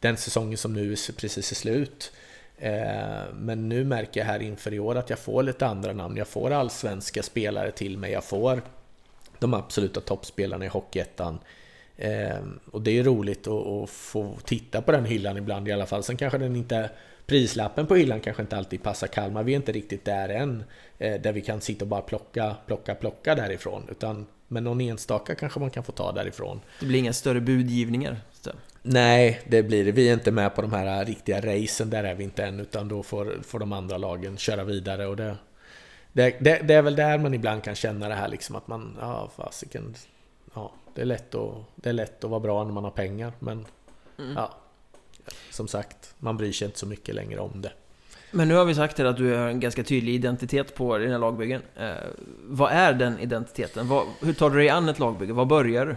[0.00, 2.12] den säsongen som nu precis är slut.
[2.58, 6.16] Eh, men nu märker jag här inför i år att jag får lite andra namn.
[6.16, 8.12] Jag får allsvenska spelare till mig.
[8.12, 8.62] Jag får
[9.38, 11.38] de absoluta toppspelarna i Hockeyettan.
[11.96, 12.38] Eh,
[12.70, 16.02] och det är roligt att få titta på den hyllan ibland i alla fall.
[16.02, 16.90] Sen kanske den inte
[17.26, 19.42] prislappen på hyllan kanske inte alltid passar Kalmar.
[19.42, 20.64] Vi är inte riktigt där än.
[20.98, 23.82] Eh, där vi kan sitta och bara plocka, plocka, plocka därifrån.
[23.90, 26.60] Utan, men någon enstaka kanske man kan få ta därifrån.
[26.80, 28.16] Det blir inga större budgivningar?
[28.88, 29.92] Nej, det blir det.
[29.92, 32.60] Vi är inte med på de här riktiga racen, där är vi inte än.
[32.60, 35.06] Utan då får, får de andra lagen köra vidare.
[35.06, 35.36] Och det,
[36.12, 38.96] det, det, det är väl där man ibland kan känna det här liksom att man,
[39.00, 39.94] ja fasiken,
[40.54, 43.32] ja, det är, lätt att, det är lätt att vara bra när man har pengar.
[43.38, 43.66] Men
[44.18, 44.32] mm.
[44.36, 44.54] ja,
[45.50, 47.72] som sagt, man bryr sig inte så mycket längre om det.
[48.30, 51.62] Men nu har vi sagt att du har en ganska tydlig identitet på dina lagbyggen.
[51.76, 51.90] Eh,
[52.44, 53.88] vad är den identiteten?
[53.88, 55.32] Vad, hur tar du dig an ett lagbygge?
[55.32, 55.96] Var börjar du?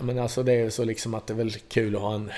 [0.00, 2.30] Men alltså det är så liksom att det är väl kul att ha en,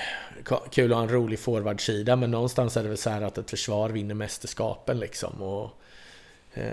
[0.71, 3.49] kul att ha en rolig forwardsida men någonstans är det väl så här att ett
[3.49, 5.41] försvar vinner mästerskapen liksom.
[5.41, 5.69] Och,
[6.53, 6.63] eh,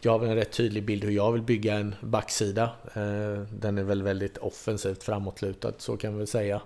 [0.00, 2.62] jag har väl en rätt tydlig bild hur jag vill bygga en backsida.
[2.94, 6.60] Eh, den är väl väldigt offensivt framåtlutad, så kan vi väl säga.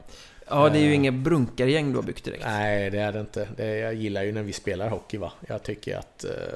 [0.49, 2.45] Ja, det är ju uh, inget brunkargäng du har byggt direkt.
[2.45, 3.49] Nej, det är det inte.
[3.57, 5.33] Det, jag gillar ju när vi spelar hockey va.
[5.49, 6.25] Jag tycker att...
[6.29, 6.55] Uh,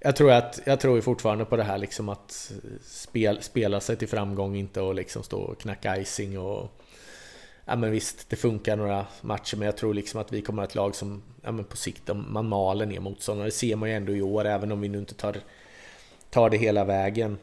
[0.00, 3.96] jag tror, att, jag tror fortfarande på det här liksom att eh, spel, spela sig
[3.96, 6.80] till framgång, inte att liksom stå och knacka icing och...
[7.64, 10.68] Ja men visst, det funkar några matcher, men jag tror liksom att vi kommer att
[10.68, 13.46] ha ett lag som ja, men på sikt, man maler ner motståndare.
[13.46, 15.36] Det ser man ju ändå i år, även om vi nu inte tar,
[16.30, 17.38] tar det hela vägen.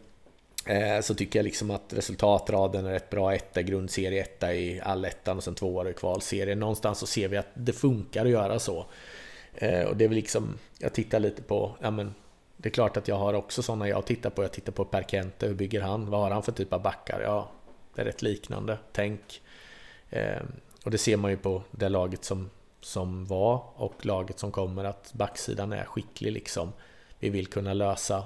[0.66, 3.34] Eh, så tycker jag liksom att resultatraden är rätt bra.
[3.34, 6.60] Etta grundserie, etta i allettan och sen två år i kvalserien.
[6.60, 8.86] Någonstans så ser vi att det funkar att göra så.
[9.56, 12.14] Eh, och det är väl liksom, jag tittar lite på, ja men
[12.66, 14.44] det är klart att jag har också sådana jag tittar på.
[14.44, 16.10] Jag tittar på Per Kente, hur bygger han?
[16.10, 17.22] Vad har han för typ av backar?
[17.22, 17.52] Ja,
[17.96, 18.78] det är rätt liknande.
[18.92, 19.42] Tänk.
[20.10, 20.42] Eh,
[20.86, 22.50] och det ser man ju på det laget som,
[22.82, 26.74] som var och laget som kommer att backsidan är skicklig liksom.
[27.20, 28.24] Vi vill kunna lösa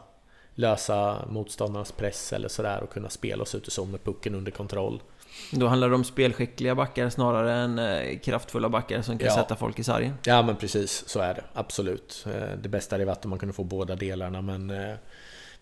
[0.56, 4.52] lösa motståndarnas press eller sådär och kunna spela oss ut i zon med pucken under
[4.52, 5.02] kontroll.
[5.52, 9.36] Då handlar det om spelskickliga backar snarare än eh, kraftfulla backar som kan ja.
[9.36, 10.14] sätta folk i sargen?
[10.24, 11.44] Ja men precis, så är det.
[11.54, 12.26] Absolut.
[12.28, 14.96] Eh, det bästa hade varit om man kunde få båda delarna men eh,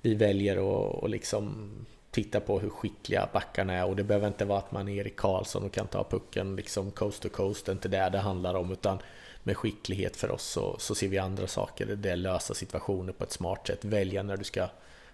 [0.01, 0.57] vi väljer
[1.05, 1.69] att liksom
[2.11, 5.15] titta på hur skickliga backarna är och det behöver inte vara att man är Erik
[5.15, 8.53] Karlsson och kan ta pucken liksom coast to coast, det är inte det det handlar
[8.53, 8.99] om utan
[9.43, 11.85] med skicklighet för oss så, så ser vi andra saker.
[11.85, 14.67] Det är lösa situationer på ett smart sätt, välja när du ska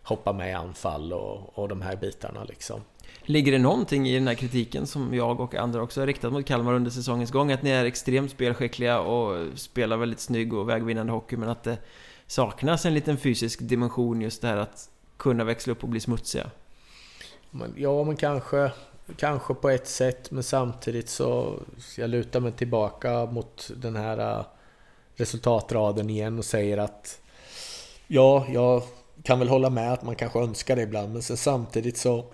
[0.04, 2.82] hoppa med i anfall och, och de här bitarna liksom.
[3.25, 6.45] Ligger det någonting i den här kritiken som jag och andra också har riktat mot
[6.45, 7.51] Kalmar under säsongens gång?
[7.51, 11.77] Att ni är extremt spelskickliga och spelar väldigt snygg och vägvinnande hockey men att det
[12.27, 16.49] saknas en liten fysisk dimension just det här att kunna växla upp och bli smutsiga?
[17.75, 18.71] Ja, men kanske,
[19.17, 21.59] kanske på ett sätt men samtidigt så
[21.97, 24.45] jag lutar mig tillbaka mot den här äh,
[25.15, 27.21] resultatraden igen och säger att
[28.07, 28.83] ja, jag
[29.23, 32.25] kan väl hålla med att man kanske önskar det ibland, men sen samtidigt så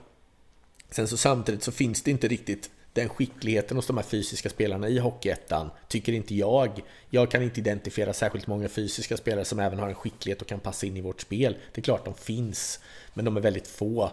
[0.89, 4.89] Sen så samtidigt så finns det inte riktigt den skickligheten hos de här fysiska spelarna
[4.89, 6.81] i Hockeyettan, tycker inte jag.
[7.09, 10.59] Jag kan inte identifiera särskilt många fysiska spelare som även har en skicklighet och kan
[10.59, 11.57] passa in i vårt spel.
[11.73, 12.79] Det är klart de finns,
[13.13, 14.11] men de är väldigt få.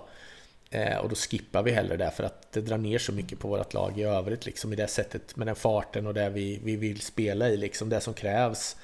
[0.71, 3.49] Eh, och då skippar vi hellre det för att det drar ner så mycket på
[3.49, 6.77] vårt lag i övrigt, liksom i det sättet med den farten och det vi, vi
[6.77, 8.77] vill spela i, liksom det som krävs.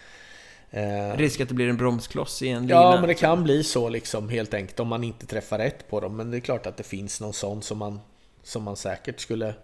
[0.74, 2.80] Eh, Risk att det blir en bromskloss i en lina.
[2.80, 6.00] Ja, men det kan bli så liksom helt enkelt om man inte träffar rätt på
[6.00, 6.16] dem.
[6.16, 8.00] Men det är klart att det finns någon sån som man,
[8.42, 9.54] som man säkert skulle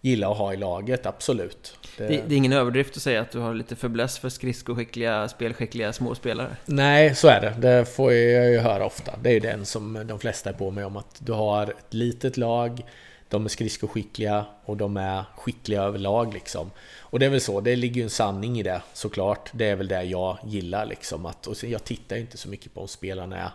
[0.00, 1.78] gilla att ha i laget, absolut.
[1.96, 2.06] Det...
[2.06, 5.92] Det, det är ingen överdrift att säga att du har lite förbläss för skridskoskickliga, spelskickliga
[5.92, 6.56] småspelare.
[6.66, 7.68] Nej, så är det.
[7.68, 9.12] Det får jag ju höra ofta.
[9.22, 11.94] Det är ju den som de flesta är på mig om att du har ett
[11.94, 12.84] litet lag,
[13.28, 16.70] de är skridskoskickliga och de är skickliga överlag liksom.
[16.98, 19.50] Och det är väl så, det ligger ju en sanning i det såklart.
[19.52, 21.26] Det är väl det jag gillar liksom.
[21.26, 23.50] Att, och jag tittar ju inte så mycket på om spelarna är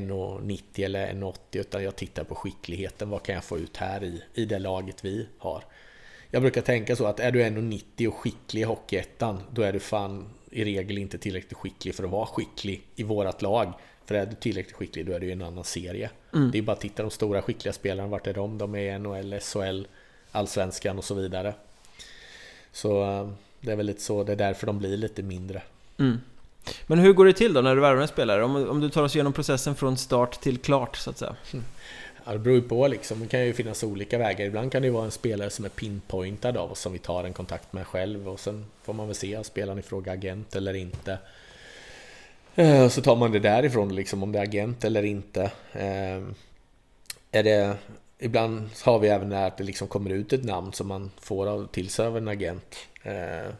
[0.00, 3.10] 1,90 eller 1,80 utan jag tittar på skickligheten.
[3.10, 5.64] Vad kan jag få ut här i, i det laget vi har?
[6.30, 9.80] Jag brukar tänka så att är du 1,90 och skicklig i Hockeyettan då är du
[9.80, 13.72] fan i regel inte tillräckligt skicklig för att vara skicklig i vårat lag.
[14.04, 16.10] För är du tillräckligt skicklig då är du i en annan serie.
[16.34, 16.50] Mm.
[16.50, 18.58] Det är bara att titta de stora skickliga spelarna, vart är de?
[18.58, 19.86] De är NHL, SHL,
[20.32, 21.54] Allsvenskan och så vidare.
[22.72, 23.28] Så eh,
[23.60, 25.62] det är väl lite så, det är därför de blir lite mindre.
[25.98, 26.20] Mm.
[26.86, 28.44] Men hur går det till då när du värvar en spelare?
[28.44, 31.36] Om, om du tar oss igenom processen från start till klart så att säga.
[32.24, 33.20] Ja, det beror ju på liksom.
[33.20, 34.46] Det kan ju finnas olika vägar.
[34.46, 37.24] Ibland kan det ju vara en spelare som är pinpointad av oss som vi tar
[37.24, 40.56] en kontakt med själv och sen får man väl se, om spelaren i fråga agent
[40.56, 41.18] eller inte.
[42.54, 45.52] Och så tar man det därifrån liksom, om det är agent eller inte.
[45.72, 46.34] Ehm,
[47.30, 47.76] är det,
[48.18, 51.46] ibland har vi även det att det liksom kommer ut ett namn som man får
[51.46, 52.76] av, till sig av en agent.
[53.02, 53.52] Ehm,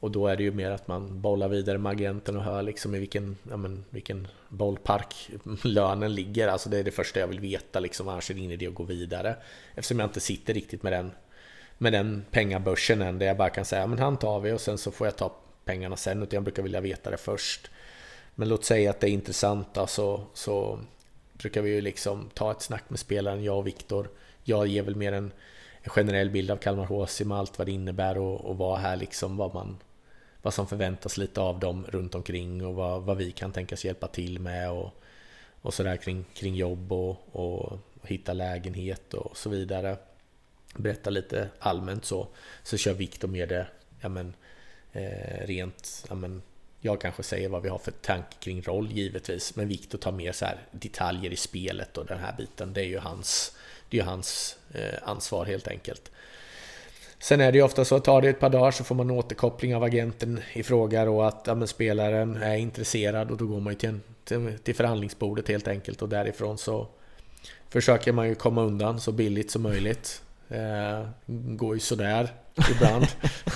[0.00, 2.94] och då är det ju mer att man bollar vidare med agenten och hör liksom
[2.94, 5.30] i vilken, ja men, vilken bollpark
[5.64, 6.48] lönen ligger.
[6.48, 8.74] Alltså det är det första jag vill veta liksom, annars är det ingen idé att
[8.74, 9.36] gå vidare.
[9.74, 11.10] Eftersom jag inte sitter riktigt med den,
[11.78, 14.78] med den pengabörsen än, där jag bara kan säga men han tar vi och sen
[14.78, 17.70] så får jag ta pengarna sen, utan jag brukar vilja veta det först.
[18.34, 20.78] Men låt säga att det är intressant alltså, så
[21.32, 24.08] brukar vi ju liksom ta ett snack med spelaren, jag och Viktor.
[24.44, 25.32] Jag ger väl mer en,
[25.82, 28.96] en generell bild av Kalmar HC med allt vad det innebär och, och vad här
[28.96, 29.78] liksom, vad man
[30.42, 34.06] vad som förväntas lite av dem runt omkring och vad, vad vi kan tänkas hjälpa
[34.06, 34.90] till med och,
[35.60, 39.96] och sådär kring, kring jobb och, och hitta lägenhet och så vidare.
[40.76, 42.28] Berätta lite allmänt så,
[42.62, 43.66] så kör Viktor med det
[44.00, 44.34] ja men,
[44.92, 46.42] eh, rent, ja men,
[46.84, 50.32] jag kanske säger vad vi har för tanke kring roll givetvis, men Viktor tar mer
[50.32, 52.72] så här detaljer i spelet och den här biten.
[52.72, 53.56] Det är ju hans,
[53.88, 56.10] det är hans eh, ansvar helt enkelt.
[57.18, 59.10] Sen är det ju ofta så att tar det ett par dagar så får man
[59.10, 63.72] återkoppling av agenten i fråga och att ja, spelaren är intresserad och då går man
[63.72, 66.86] ju till, en, till, till förhandlingsbordet helt enkelt och därifrån så
[67.68, 70.22] försöker man ju komma undan så billigt som möjligt.
[70.48, 72.32] Eh, går ju sådär
[72.70, 73.06] ibland.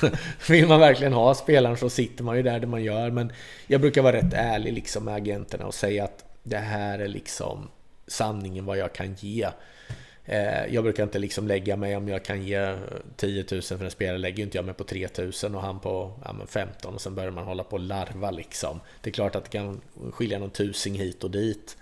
[0.48, 3.11] Vill man verkligen ha spelaren så sitter man ju där det man gör.
[3.11, 3.32] Men
[3.66, 7.68] jag brukar vara rätt ärlig liksom med agenterna och säga att det här är liksom
[8.06, 9.48] sanningen vad jag kan ge.
[10.24, 12.76] Eh, jag brukar inte liksom lägga mig om jag kan ge
[13.16, 15.09] 10 000 för en spelare, lägger inte jag mig på 3
[15.42, 18.80] 000 och han på ja, 15 och sen börjar man hålla på och larva liksom.
[19.00, 19.80] Det är klart att det kan
[20.12, 21.76] skilja någon tusing hit och dit.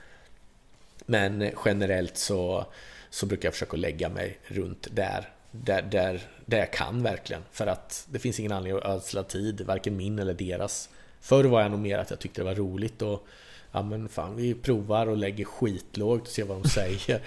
[1.07, 2.67] Men generellt så,
[3.11, 5.29] så brukar jag försöka lägga mig runt där,
[5.63, 7.43] där, där, där jag kan verkligen.
[7.53, 10.89] För att det finns ingen anledning att ödsla tid, varken min eller deras.
[11.21, 13.27] Förr var jag nog mer att jag tyckte det var roligt och
[13.73, 17.21] ja men fan vi provar och lägger skitlågt och ser vad de säger.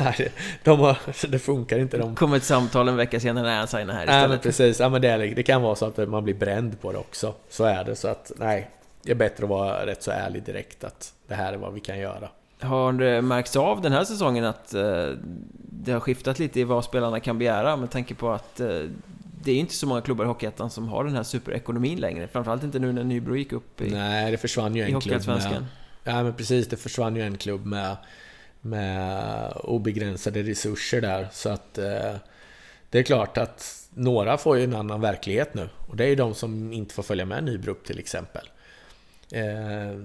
[0.00, 0.32] nej,
[0.64, 1.98] de har, det funkar inte.
[1.98, 2.14] De...
[2.14, 4.22] kommer ett samtal en vecka senare när han signar här istället.
[4.22, 6.92] Ja men precis, ja, men det, det kan vara så att man blir bränd på
[6.92, 7.34] det också.
[7.48, 8.70] Så är det, så att nej.
[9.02, 11.80] Det är bättre att vara rätt så ärlig direkt att det här är vad vi
[11.80, 12.28] kan göra.
[12.60, 15.08] Har det märkts av den här säsongen att eh,
[15.54, 18.82] det har skiftat lite i vad spelarna kan begära med tanke på att eh,
[19.42, 22.28] det är inte så många klubbar i Hockeyettan som har den här superekonomin längre.
[22.28, 25.66] Framförallt inte nu när Nybro gick upp i Nej, det försvann ju en klubb med...
[26.04, 26.68] Ja, men precis.
[26.68, 27.96] Det försvann ju en klubb med,
[28.60, 31.28] med obegränsade resurser där.
[31.32, 32.14] Så att eh,
[32.90, 35.68] det är klart att några får ju en annan verklighet nu.
[35.88, 38.48] Och det är ju de som inte får följa med Nybro upp till exempel.
[39.32, 40.00] Eh,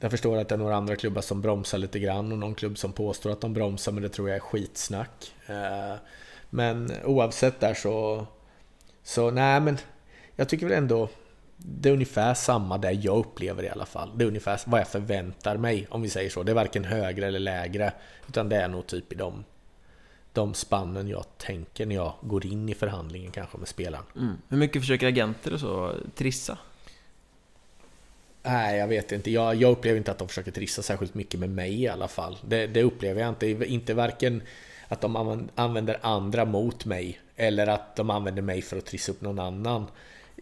[0.00, 2.78] jag förstår att det är några andra klubbar som bromsar lite grann och någon klubb
[2.78, 5.34] som påstår att de bromsar men det tror jag är skitsnack.
[5.46, 5.94] Eh,
[6.50, 8.26] men oavsett där så
[9.02, 9.78] så nej, men
[10.36, 11.08] jag tycker väl ändå
[11.56, 14.10] det är ungefär samma där jag upplever i alla fall.
[14.16, 16.42] Det är ungefär vad jag förväntar mig, om vi säger så.
[16.42, 17.92] Det är varken högre eller lägre,
[18.28, 19.44] utan det är nog typ i de,
[20.32, 24.04] de spannen jag tänker när jag går in i förhandlingen kanske med spelaren.
[24.16, 24.36] Mm.
[24.48, 26.58] Hur mycket försöker agenter och så trissa?
[28.42, 29.30] Nej, jag vet inte.
[29.30, 32.38] Jag, jag upplever inte att de försöker trissa särskilt mycket med mig i alla fall.
[32.42, 33.46] Det, det upplever jag inte.
[33.46, 34.42] Inte varken
[34.88, 39.20] att de använder andra mot mig eller att de använder mig för att trissa upp
[39.20, 39.86] någon annan.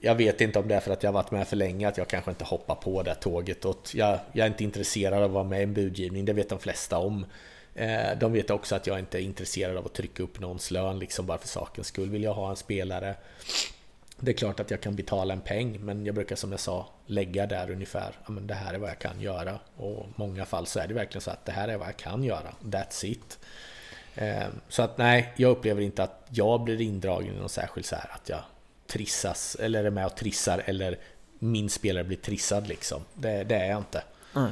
[0.00, 2.08] Jag vet inte om det är för att jag varit med för länge, att jag
[2.08, 3.64] kanske inte hoppar på det tåget.
[3.64, 6.48] Och jag, jag är inte intresserad av att vara med i en budgivning, det vet
[6.48, 7.26] de flesta om.
[7.74, 10.98] Eh, de vet också att jag inte är intresserad av att trycka upp någons lön,
[10.98, 12.10] liksom bara för sakens skull.
[12.10, 13.14] Vill jag ha en spelare
[14.20, 16.88] det är klart att jag kan betala en peng, men jag brukar som jag sa
[17.06, 19.58] lägga där ungefär, ja men det här är vad jag kan göra.
[19.76, 21.96] Och i många fall så är det verkligen så att det här är vad jag
[21.96, 23.38] kan göra, that's it.
[24.14, 27.96] Ehm, så att nej, jag upplever inte att jag blir indragen i någon särskild så
[27.96, 28.40] här att jag
[28.86, 30.98] trissas eller är med och trissar eller
[31.38, 33.04] min spelare blir trissad liksom.
[33.14, 34.02] Det, det är jag inte.
[34.36, 34.50] Mm.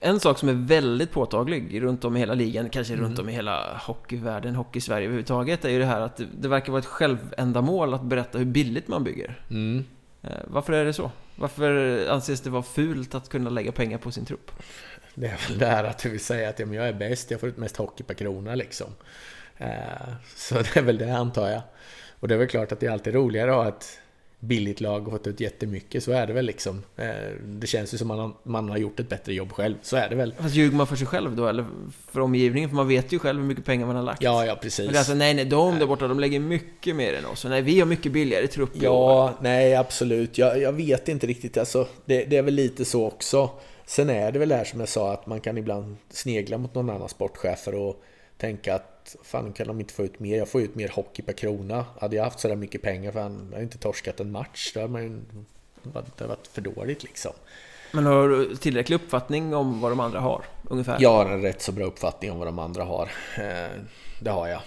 [0.00, 3.04] En sak som är väldigt påtaglig runt om i hela ligan, kanske mm.
[3.04, 6.80] runt om i hela hockeyvärlden, hockey-Sverige överhuvudtaget, är ju det här att det verkar vara
[6.80, 9.40] ett självändamål att berätta hur billigt man bygger.
[9.50, 9.84] Mm.
[10.22, 11.10] Eh, varför är det så?
[11.36, 14.50] Varför anses det vara fult att kunna lägga pengar på sin trupp?
[15.14, 17.40] Det är väl det här att du vill säga att ja, jag är bäst, jag
[17.40, 18.86] får ut mest hockey per krona liksom.
[19.56, 19.68] Eh,
[20.36, 21.62] så det är väl det antar jag.
[22.20, 24.00] Och det är väl klart att det är alltid roligare att ha ett
[24.46, 26.04] billigt lag och fått ut jättemycket.
[26.04, 26.82] Så är det väl liksom.
[26.96, 27.06] Eh,
[27.44, 29.74] det känns ju som man man har gjort ett bättre jobb själv.
[29.82, 30.34] Så är det väl.
[30.38, 31.66] Fast ljuger man för sig själv då, eller
[32.10, 32.68] för omgivningen?
[32.68, 34.22] För man vet ju själv hur mycket pengar man har lagt.
[34.22, 34.86] Ja, ja precis.
[34.86, 37.44] Men alltså, nej, nej, de där borta, de lägger mycket mer än oss.
[37.44, 40.38] Och nej, vi har mycket billigare trupp Ja, nej absolut.
[40.38, 41.56] Jag, jag vet inte riktigt.
[41.56, 43.50] Alltså, det, det är väl lite så också.
[43.86, 46.74] Sen är det väl det här som jag sa att man kan ibland snegla mot
[46.74, 48.02] någon annan sportchefer och
[48.38, 50.36] tänka att fan kan de inte få ut mer?
[50.38, 51.84] Jag får ut mer hockey per krona.
[52.00, 54.70] Hade jag haft sådär mycket pengar för han har inte torskat en match.
[54.74, 55.20] Då hade man ju
[55.82, 57.32] det hade varit för dåligt liksom.
[57.92, 60.44] Men har du tillräcklig uppfattning om vad de andra har?
[60.70, 60.96] Ungefär?
[61.00, 63.10] Jag har en rätt så bra uppfattning om vad de andra har.
[63.38, 63.80] Eh,
[64.22, 64.60] Det har jag.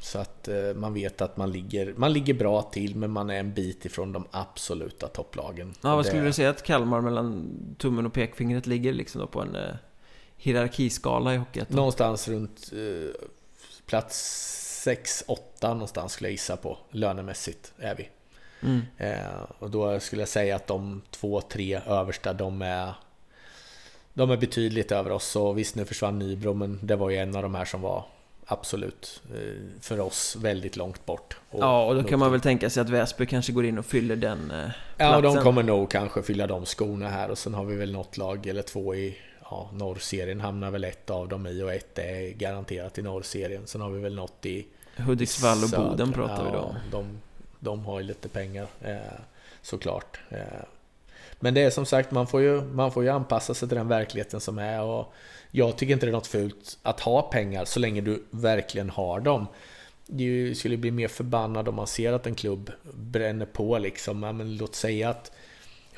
[0.00, 3.38] Så att eh, man vet att man ligger, man ligger bra till men man är
[3.40, 5.74] en bit ifrån de absoluta topplagen.
[5.82, 9.26] Ja, vad Det- skulle du säga att Kalmar mellan tummen och pekfingret ligger liksom då
[9.26, 9.62] på en eh,
[10.36, 11.76] hierarkiskala i Hockeyettan?
[11.76, 12.70] Någonstans runt
[13.88, 16.78] plats 6-8 någonstans skulle jag gissa på.
[16.90, 18.08] Lönemässigt är vi.
[18.62, 18.82] Mm.
[18.96, 22.94] Eh, och då skulle jag säga att de två, tre översta, de är
[24.14, 25.36] de är betydligt över oss.
[25.36, 28.04] Och visst, nu försvann Nybro, men det var ju en av de här som var
[28.46, 31.36] absolut eh, för oss väldigt långt bort.
[31.50, 34.16] Ja, och då kan man väl tänka sig att Väsby kanske går in och fyller
[34.16, 35.42] den eh, Ja, och de platsen.
[35.42, 38.62] kommer nog kanske fylla de skorna här och sen har vi väl något lag eller
[38.62, 39.18] två i
[39.50, 43.66] ja, norrserien hamnar väl ett av dem i och ett är garanterat i norrserien.
[43.66, 45.90] Sen har vi väl något i Hudiksvall och södra.
[45.90, 46.76] Boden pratar vi då Ja, om.
[46.90, 47.20] De,
[47.60, 48.96] de har ju lite pengar eh,
[49.62, 50.20] såklart.
[50.30, 50.38] Eh,
[51.40, 53.88] men det är som sagt, man får, ju, man får ju anpassa sig till den
[53.88, 54.82] verkligheten som är.
[54.82, 55.12] Och
[55.50, 59.20] jag tycker inte det är något fult att ha pengar så länge du verkligen har
[59.20, 59.46] dem.
[60.06, 64.22] Du skulle bli mer förbannad om man ser att en klubb bränner på liksom.
[64.22, 65.32] Ja, men låt säga att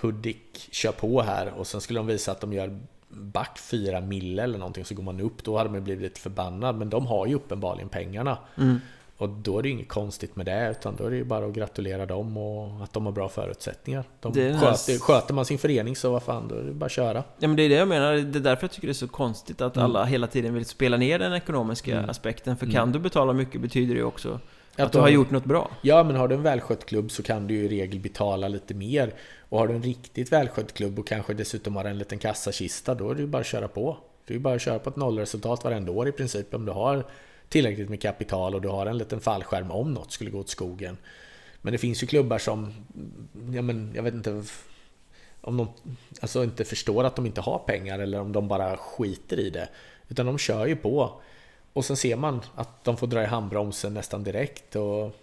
[0.01, 2.81] Hudik kör på här och sen skulle de visa att de gör
[3.11, 5.45] back 4 mille eller någonting så går man upp.
[5.45, 6.77] Då hade man blivit lite förbannad.
[6.77, 8.39] Men de har ju uppenbarligen pengarna.
[8.57, 8.81] Mm.
[9.17, 11.53] Och då är det inget konstigt med det, utan då är det ju bara att
[11.53, 14.05] gratulera dem och att de har bra förutsättningar.
[14.21, 16.87] De den här- sköter, sköter man sin förening så vad fan, då är det bara
[16.87, 17.25] att köra.
[17.39, 19.09] Ja men det är det jag menar, det är därför jag tycker det är så
[19.09, 19.85] konstigt att Mm.
[19.85, 22.11] alla hela tiden vill spela ner den ekonomiska Mm.
[22.11, 22.57] aspekten.
[22.57, 22.75] För Mm.
[22.75, 24.41] kan du betala mycket betyder det ju också
[24.75, 25.71] att, Att du de- har gjort något bra.
[25.83, 28.75] Ja, men har du en välskött klubb så kan du ju i regel betala lite
[28.75, 29.15] mer.
[29.49, 33.11] Och har du en riktigt välskött klubb och kanske dessutom har en liten kassakista, då
[33.11, 33.97] är det ju bara att köra på.
[34.27, 36.55] Det är ju bara att köra på ett nollresultat varenda år i princip.
[36.55, 37.05] Om du har
[37.49, 40.97] tillräckligt med kapital och du har en liten fallskärm om något skulle gå åt skogen.
[41.63, 42.75] Men det finns ju klubbar som,
[43.53, 44.43] ja men jag vet inte
[45.41, 45.69] om de
[46.21, 49.69] alltså inte förstår att de inte har pengar eller om de bara skiter i det.
[50.09, 51.21] Utan de kör ju på.
[51.73, 54.77] Och sen ser man att de får dra i handbromsen nästan direkt.
[54.77, 55.17] Och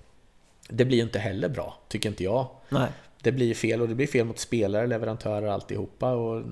[0.69, 2.47] det blir ju inte heller bra, tycker inte jag.
[2.69, 2.89] Nej.
[3.21, 6.11] Det blir fel och det blir fel mot spelare, leverantörer och alltihopa.
[6.11, 6.43] Och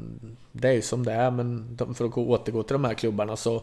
[0.52, 2.94] det är ju som det är, men de, för att gå- återgå till de här
[2.94, 3.62] klubbarna så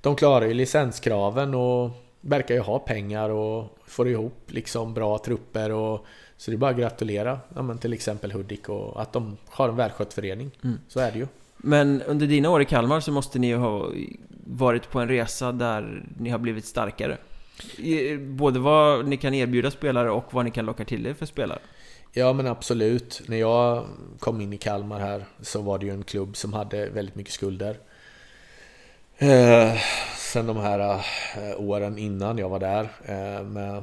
[0.00, 5.70] de klarar ju licenskraven och verkar ju ha pengar och får ihop liksom bra trupper.
[5.72, 6.06] Och,
[6.36, 9.68] så det är bara att gratulera ja, men till exempel Hudik och att de har
[9.68, 10.50] en välskött förening.
[10.64, 10.78] Mm.
[10.88, 11.26] Så är det ju.
[11.56, 13.90] Men under dina år i Kalmar så måste ni ju ha
[14.48, 17.16] varit på en resa där ni har blivit starkare.
[18.18, 21.58] Både vad ni kan erbjuda spelare och vad ni kan locka till er för spelare.
[22.12, 23.22] Ja men absolut.
[23.26, 23.84] När jag
[24.18, 27.32] kom in i Kalmar här så var det ju en klubb som hade väldigt mycket
[27.32, 27.76] skulder.
[29.18, 29.76] Eh,
[30.16, 30.80] sen de här
[31.36, 33.82] eh, åren innan jag var där eh, med,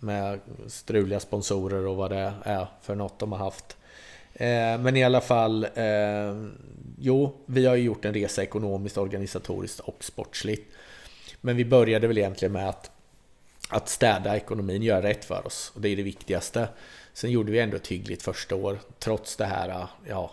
[0.00, 3.76] med struliga sponsorer och vad det är eh, för något de har haft.
[4.34, 6.34] Eh, men i alla fall, eh,
[6.98, 10.72] jo, vi har ju gjort en resa ekonomiskt, organisatoriskt och sportsligt.
[11.40, 12.90] Men vi började väl egentligen med att,
[13.68, 15.72] att städa ekonomin, göra rätt för oss.
[15.74, 16.68] Och det är det viktigaste.
[17.12, 20.30] Sen gjorde vi ändå ett hyggligt första år, trots det här, ja,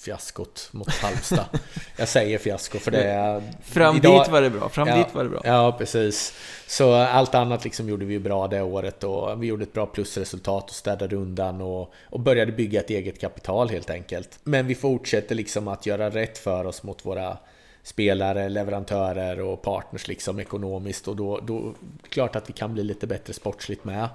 [0.00, 1.44] fiaskot mot Halmstad.
[1.96, 3.42] Jag säger fiasko för det är...
[3.62, 5.40] Fram idag- dit var det bra, fram Ja, dit var det bra.
[5.44, 6.34] Ja, precis.
[6.66, 10.70] Så allt annat liksom gjorde vi bra det året och vi gjorde ett bra plusresultat
[10.70, 14.38] och städade undan och, och började bygga ett eget kapital helt enkelt.
[14.42, 17.36] Men vi fortsätter liksom att göra rätt för oss mot våra
[17.82, 21.72] spelare, leverantörer och partners liksom ekonomiskt och då, då är
[22.02, 24.08] det klart att vi kan bli lite bättre sportsligt med.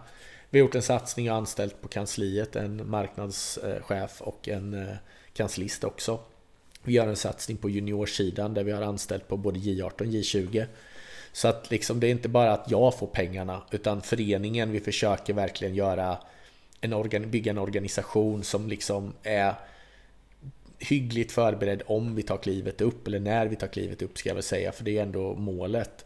[0.50, 4.96] Vi har gjort en satsning och anställt på kansliet en marknadschef och en eh,
[5.36, 6.20] kanslist också.
[6.84, 10.66] Vi gör en satsning på juniorsidan där vi har anställt på både J18 och J20.
[11.32, 15.34] Så att liksom det är inte bara att jag får pengarna utan föreningen, vi försöker
[15.34, 16.18] verkligen göra
[16.82, 19.54] en organ, bygga en organisation som liksom är
[20.80, 24.36] hyggligt förberedd om vi tar klivet upp eller när vi tar klivet upp ska jag
[24.36, 26.06] väl säga för det är ändå målet.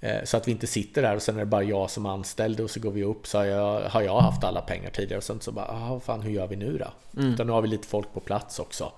[0.00, 2.60] Eh, Så att vi inte sitter där och sen är det bara jag som anställd
[2.60, 5.24] och så går vi upp så har jag, har jag haft alla pengar tidigare och
[5.24, 7.20] sen så bara, ah, fan hur gör vi nu då?
[7.20, 7.34] Mm.
[7.34, 8.92] Utan nu har vi lite folk på plats också.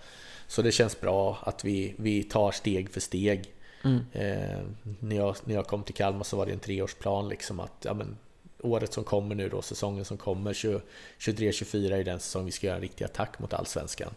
[0.46, 3.54] Så det känns bra att vi, vi tar steg för steg.
[3.84, 4.00] Mm.
[4.12, 4.60] Eh,
[5.00, 7.94] när, jag, när jag kom till Kalmar så var det en treårsplan liksom att ja,
[7.94, 8.16] men,
[8.60, 12.76] året som kommer nu då, säsongen som kommer, 23-24 är den säsong vi ska göra
[12.76, 14.14] en riktig attack mot Allsvenskan.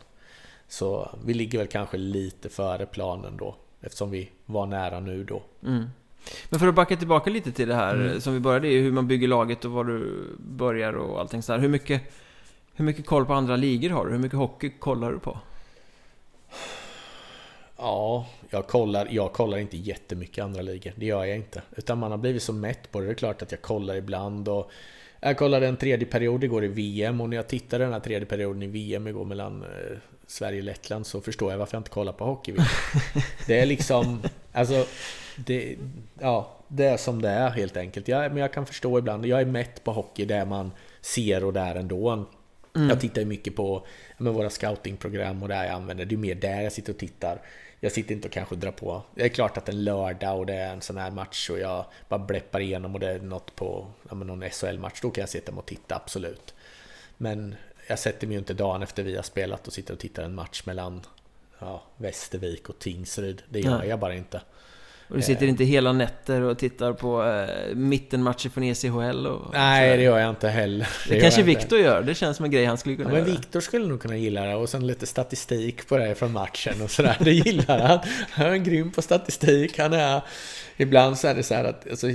[0.67, 5.43] Så vi ligger väl kanske lite före planen då, eftersom vi var nära nu då.
[5.63, 5.85] Mm.
[6.49, 8.21] Men för att backa tillbaka lite till det här mm.
[8.21, 11.59] som vi började i, hur man bygger laget och var du börjar och allting sådär.
[11.59, 12.01] Hur mycket,
[12.73, 14.11] hur mycket koll på andra ligor har du?
[14.11, 15.39] Hur mycket hockey kollar du på?
[17.77, 20.93] Ja, jag kollar, jag kollar inte jättemycket andra ligor.
[20.95, 21.61] Det gör jag inte.
[21.75, 23.05] Utan man har blivit så mätt på det.
[23.05, 24.71] Det är klart att jag kollar ibland och
[25.19, 28.25] jag kollade en tredje period igår i VM och när jag tittade den här tredje
[28.25, 29.65] perioden i VM igår mellan
[30.25, 32.55] eh, Sverige och Lettland så förstår jag varför jag inte kollar på hockey.
[33.47, 34.21] Det är liksom,
[34.51, 34.85] alltså,
[35.35, 35.77] det,
[36.19, 38.07] ja, det är som det är helt enkelt.
[38.07, 40.71] Jag, men jag kan förstå ibland, jag är mätt på hockey där man
[41.01, 42.25] ser och där ändå.
[42.75, 42.89] Mm.
[42.89, 46.05] Jag tittar ju mycket på med våra scoutingprogram och det jag använder.
[46.05, 47.41] Det är mer där jag sitter och tittar.
[47.79, 49.01] Jag sitter inte och kanske drar på.
[49.15, 51.85] Det är klart att en lördag och det är en sån här match och jag
[52.09, 54.99] bara bläppar igenom och det är något på ja, någon SHL-match.
[55.01, 56.53] Då kan jag sitta och titta, absolut.
[57.17, 57.55] Men
[57.87, 60.35] jag sätter mig ju inte dagen efter vi har spelat och sitter och tittar en
[60.35, 61.01] match mellan
[61.59, 63.41] ja, Västervik och Tingsryd.
[63.49, 63.85] Det gör ja.
[63.85, 64.41] jag bara inte.
[65.07, 69.27] Och du sitter inte hela nätter och tittar på eh, mittenmatcher från ECHL?
[69.27, 70.87] Och, Nej, det gör jag inte heller.
[71.07, 73.25] Det, det kanske Viktor gör, det känns som en grej han skulle kunna ja, men
[73.25, 76.91] Viktor skulle nog kunna gilla det och sen lite statistik på det från matchen och
[76.91, 77.17] sådär.
[77.19, 77.99] Det gillar han.
[78.31, 79.79] Han är grym på statistik.
[79.79, 80.21] Han är...
[80.77, 82.07] Ibland så är det så här att alltså,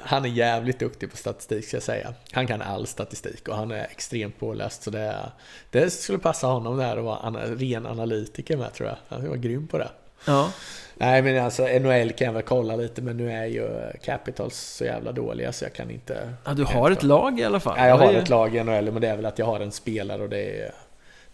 [0.00, 2.14] han är jävligt duktig på statistik ska jag säga.
[2.32, 4.82] Han kan all statistik och han är extremt påläst.
[4.82, 5.32] Så det,
[5.70, 8.96] det skulle passa honom där att vara ren analytiker med tror jag.
[9.08, 9.88] Han skulle vara grym på det.
[10.26, 10.52] Ja.
[10.94, 14.84] Nej men alltså NHL kan jag väl kolla lite men nu är ju Capitals så
[14.84, 16.32] jävla dåliga så jag kan inte...
[16.44, 17.74] Ja du har ett lag i alla fall?
[17.78, 19.72] Ja, jag har ett lag i NHL men det är väl att jag har en
[19.72, 20.74] spelare och det är,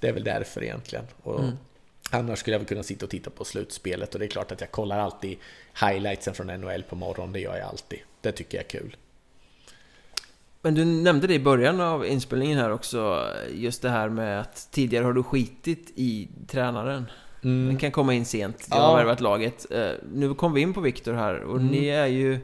[0.00, 1.04] det är väl därför egentligen.
[1.22, 1.58] Och mm.
[2.10, 4.60] Annars skulle jag väl kunna sitta och titta på slutspelet och det är klart att
[4.60, 5.38] jag kollar alltid
[5.80, 7.98] highlightsen från NHL på morgonen, det gör jag alltid.
[8.24, 8.96] Det tycker jag är kul.
[10.62, 14.68] Men du nämnde det i början av inspelningen här också, just det här med att
[14.70, 17.06] tidigare har du skitit i tränaren.
[17.42, 17.66] Mm.
[17.66, 18.82] Den kan komma in sent, du ja.
[18.82, 19.66] har värvat laget.
[19.70, 21.66] Eh, nu kom vi in på Viktor här och mm.
[21.66, 22.38] ni är ju...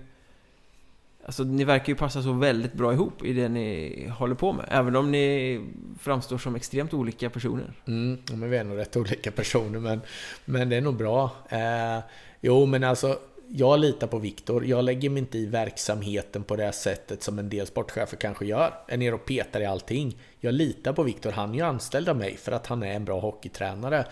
[1.24, 4.64] Alltså ni verkar ju passa så väldigt bra ihop i det ni håller på med.
[4.68, 5.60] Även om ni
[6.00, 7.72] framstår som extremt olika personer.
[7.86, 10.00] Mm, men vi är nog rätt olika personer men,
[10.44, 11.30] men det är nog bra.
[11.48, 12.04] Eh,
[12.40, 13.18] jo men alltså
[13.52, 14.66] jag litar på Viktor.
[14.66, 18.74] Jag lägger mig inte i verksamheten på det sättet som en del sportchefer kanske gör.
[18.88, 20.18] Är nere och petar i allting.
[20.40, 21.30] Jag litar på Viktor.
[21.30, 24.04] Han är ju anställd av mig för att han är en bra hockeytränare.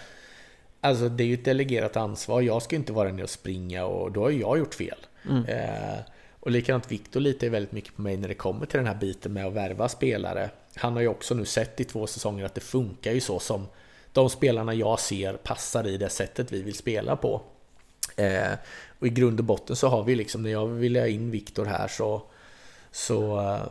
[0.80, 2.40] Alltså det är ju ett delegerat ansvar.
[2.40, 4.98] Jag ska inte vara nere och springa och då har jag gjort fel.
[5.28, 5.44] Mm.
[5.44, 5.98] Eh,
[6.40, 8.94] och likadant Viktor litar ju väldigt mycket på mig när det kommer till den här
[8.94, 10.50] biten med att värva spelare.
[10.74, 13.66] Han har ju också nu sett i två säsonger att det funkar ju så som
[14.12, 17.42] de spelarna jag ser passar i det sättet vi vill spela på.
[18.16, 18.52] Eh,
[18.98, 21.64] och i grund och botten så har vi liksom, när jag ville ha in Viktor
[21.64, 22.22] här så,
[22.90, 23.62] så eh,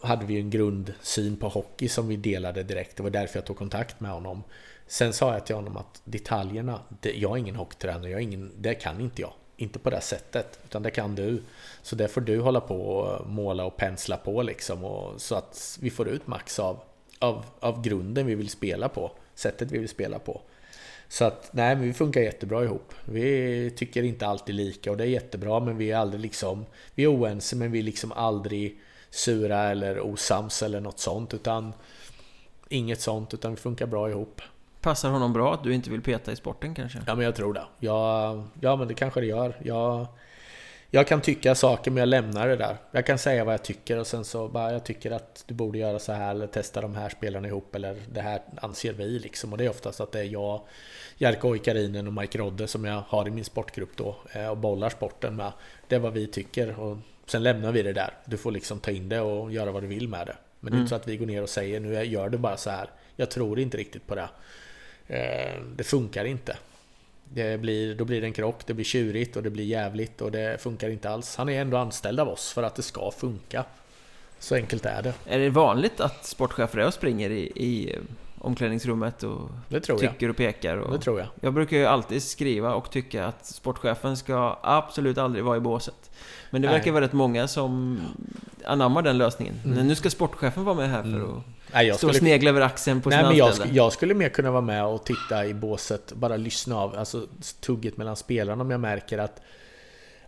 [0.00, 2.96] hade vi en grundsyn på hockey som vi delade direkt.
[2.96, 4.42] Det var därför jag tog kontakt med honom.
[4.86, 8.52] Sen sa jag till honom att detaljerna, det, jag är ingen hockeytränare, jag är ingen,
[8.58, 9.32] det kan inte jag.
[9.58, 11.42] Inte på det sättet, utan det kan du.
[11.82, 14.84] Så det får du hålla på och eh, måla och pensla på liksom.
[14.84, 16.80] Och, så att vi får ut max av,
[17.18, 19.10] av, av grunden vi vill spela på.
[19.34, 20.40] Sättet vi vill spela på.
[21.08, 22.94] Så att, nej men vi funkar jättebra ihop.
[23.04, 27.04] Vi tycker inte alltid lika och det är jättebra men vi är aldrig liksom, vi
[27.04, 28.78] är oense men vi är liksom aldrig
[29.10, 31.72] sura eller osams eller något sånt utan
[32.68, 34.42] inget sånt utan vi funkar bra ihop.
[34.80, 36.98] Passar honom bra att du inte vill peta i sporten kanske?
[37.06, 37.64] Ja men jag tror det.
[37.78, 39.56] Ja, ja men det kanske det gör.
[39.62, 40.06] Jag,
[40.90, 42.76] jag kan tycka saker men jag lämnar det där.
[42.90, 45.78] Jag kan säga vad jag tycker och sen så bara jag tycker att du borde
[45.78, 49.52] göra så här eller testa de här spelarna ihop eller det här anser vi liksom.
[49.52, 50.60] Och det är oftast att det är jag,
[51.16, 54.90] Jerka Oikarinen och Mike Rodde som jag har i min sportgrupp då eh, och bollar
[54.90, 55.52] sporten med.
[55.88, 58.14] Det är vad vi tycker och sen lämnar vi det där.
[58.24, 60.36] Du får liksom ta in det och göra vad du vill med det.
[60.60, 60.88] Men det är inte mm.
[60.88, 62.90] så att vi går ner och säger nu gör du bara så här.
[63.16, 64.28] Jag tror inte riktigt på det.
[65.06, 66.56] Eh, det funkar inte.
[67.32, 70.32] Det blir, då blir det en krock, det blir tjurigt och det blir jävligt och
[70.32, 71.36] det funkar inte alls.
[71.36, 73.64] Han är ändå anställd av oss för att det ska funka.
[74.38, 75.14] Så enkelt är det.
[75.26, 77.98] Är det vanligt att sportchefer är och springer i, i
[78.38, 80.30] omklädningsrummet och tycker jag.
[80.30, 80.76] och pekar?
[80.76, 81.28] Och det tror jag.
[81.40, 86.10] Jag brukar ju alltid skriva och tycka att sportchefen ska absolut aldrig vara i båset.
[86.50, 88.00] Men det verkar vara rätt många som
[88.64, 89.54] anammar den lösningen.
[89.64, 89.76] Mm.
[89.76, 91.36] Men nu ska sportchefen vara med här för mm.
[91.36, 94.14] att Nej, jag Stå och snegla över axeln på Nej, men jag, sk jag skulle
[94.14, 97.26] mer kunna vara med och titta i båset, bara lyssna av, alltså
[97.60, 99.40] tugget mellan spelarna om jag märker att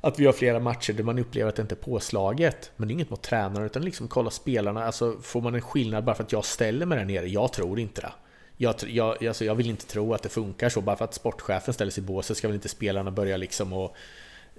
[0.00, 2.70] att vi har flera matcher där man upplever att det inte är påslaget.
[2.76, 4.84] Men det är inget mot tränaren, utan liksom kolla spelarna.
[4.84, 7.28] Alltså, får man en skillnad bara för att jag ställer mig där nere?
[7.28, 8.12] Jag tror inte det.
[8.56, 10.80] Jag, jag, alltså, jag vill inte tro att det funkar så.
[10.80, 13.96] Bara för att sportchefen ställer sig i båset ska väl inte spelarna börja liksom och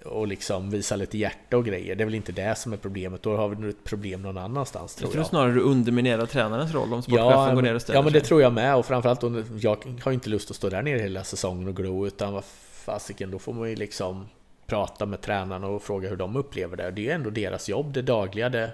[0.06, 1.96] och liksom visa lite hjärta och grejer.
[1.96, 3.24] Det är väl inte det som är problemet.
[3.24, 5.12] Då har vi ett problem någon annanstans tror jag.
[5.12, 8.04] Tror jag snarare du underminerar tränarens roll om sportchefen ja, går ner och ställer Ja,
[8.04, 8.28] men det sig.
[8.28, 8.76] tror jag med.
[8.76, 9.24] Och framförallt,
[9.62, 13.32] jag har inte lust att stå där nere hela säsongen och gro, utan vad fasiken,
[13.32, 14.28] då får man ju liksom
[14.70, 16.92] prata med tränarna och fråga hur de upplever det.
[16.92, 18.72] Det är ju ändå deras jobb, det dagliga, det,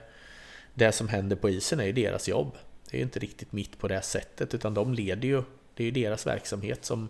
[0.74, 2.52] det som händer på isen är ju deras jobb.
[2.90, 5.44] Det är ju inte riktigt mitt på det sättet, utan de leder ju,
[5.74, 7.10] det är ju deras verksamhet som,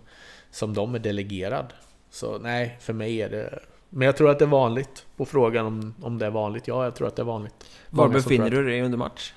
[0.51, 1.73] som de är delegerad.
[2.09, 3.59] Så nej, för mig är det
[3.89, 5.05] men jag tror att det är vanligt.
[5.17, 6.67] På frågan om, om det är vanligt.
[6.67, 7.69] Ja, jag tror att det är vanligt.
[7.89, 9.33] Var befinner du dig under match?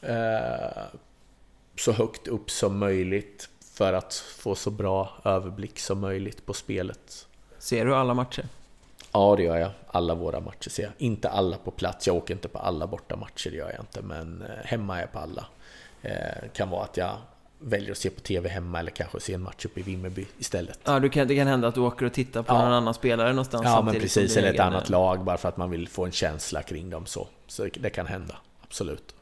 [0.00, 0.82] Eh,
[1.76, 7.26] så högt upp som möjligt för att få så bra överblick som möjligt på spelet.
[7.58, 8.44] Ser du alla matcher?
[9.12, 9.70] Ja, det gör jag.
[9.86, 10.92] Alla våra matcher ser jag.
[10.98, 12.06] Inte alla på plats.
[12.06, 14.02] Jag åker inte på alla borta matcher, det gör jag inte.
[14.02, 15.46] Men eh, hemma är jag på alla.
[16.02, 17.16] Eh, kan vara att jag
[17.58, 20.80] väljer att se på TV hemma eller kanske se en match uppe i Vimmerby istället.
[20.84, 22.62] Ja, du kan, det kan hända att du åker och tittar på ja.
[22.62, 24.36] någon annan spelare någonstans Ja, men precis.
[24.36, 27.26] Eller ett annat lag bara för att man vill få en känsla kring dem så.
[27.46, 29.14] Så det kan hända, absolut.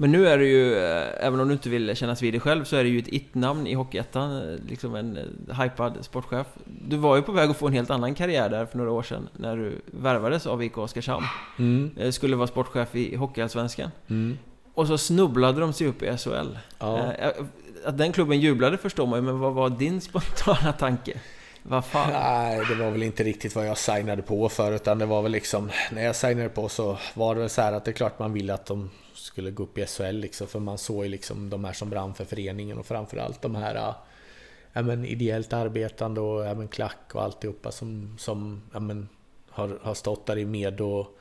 [0.00, 2.64] Men nu är det ju, eh, även om du inte vill kännas vid det själv,
[2.64, 6.46] så är det ju ett it-namn i Hockeyettan, eh, liksom en eh, hypad sportchef.
[6.64, 9.02] Du var ju på väg att få en helt annan karriär där för några år
[9.02, 11.26] sedan, när du värvades av IK Oskarshamn.
[11.58, 12.12] Mm.
[12.12, 13.90] Skulle vara sportchef i Hockeyallsvenskan.
[14.08, 14.38] Mm.
[14.74, 16.58] Och så snubblade de sig upp i SHL.
[16.78, 17.12] Ja
[17.84, 21.20] att den klubben jublade förstår man ju, men vad var din spontana tanke?
[21.62, 22.12] Vad fan?
[22.12, 25.32] Nej, det var väl inte riktigt vad jag signade på för, utan det var väl
[25.32, 25.70] liksom...
[25.92, 28.32] När jag signade på så var det väl så här att det är klart man
[28.32, 28.90] ville att de
[29.20, 32.14] skulle gå upp i SHL liksom, för man såg ju liksom de här som brann
[32.14, 33.94] för föreningen och framförallt de här äh,
[34.72, 39.08] ja, men, ideellt arbetande och ja, men, klack och alltihopa som, som ja, men,
[39.48, 41.18] har, har stått där i med och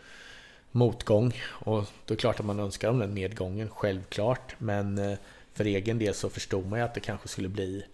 [0.72, 1.34] motgång.
[1.48, 4.56] Och det är klart att man önskar om den medgången, självklart.
[4.58, 5.18] Men äh,
[5.54, 7.86] för egen del så förstod man ju att det kanske skulle bli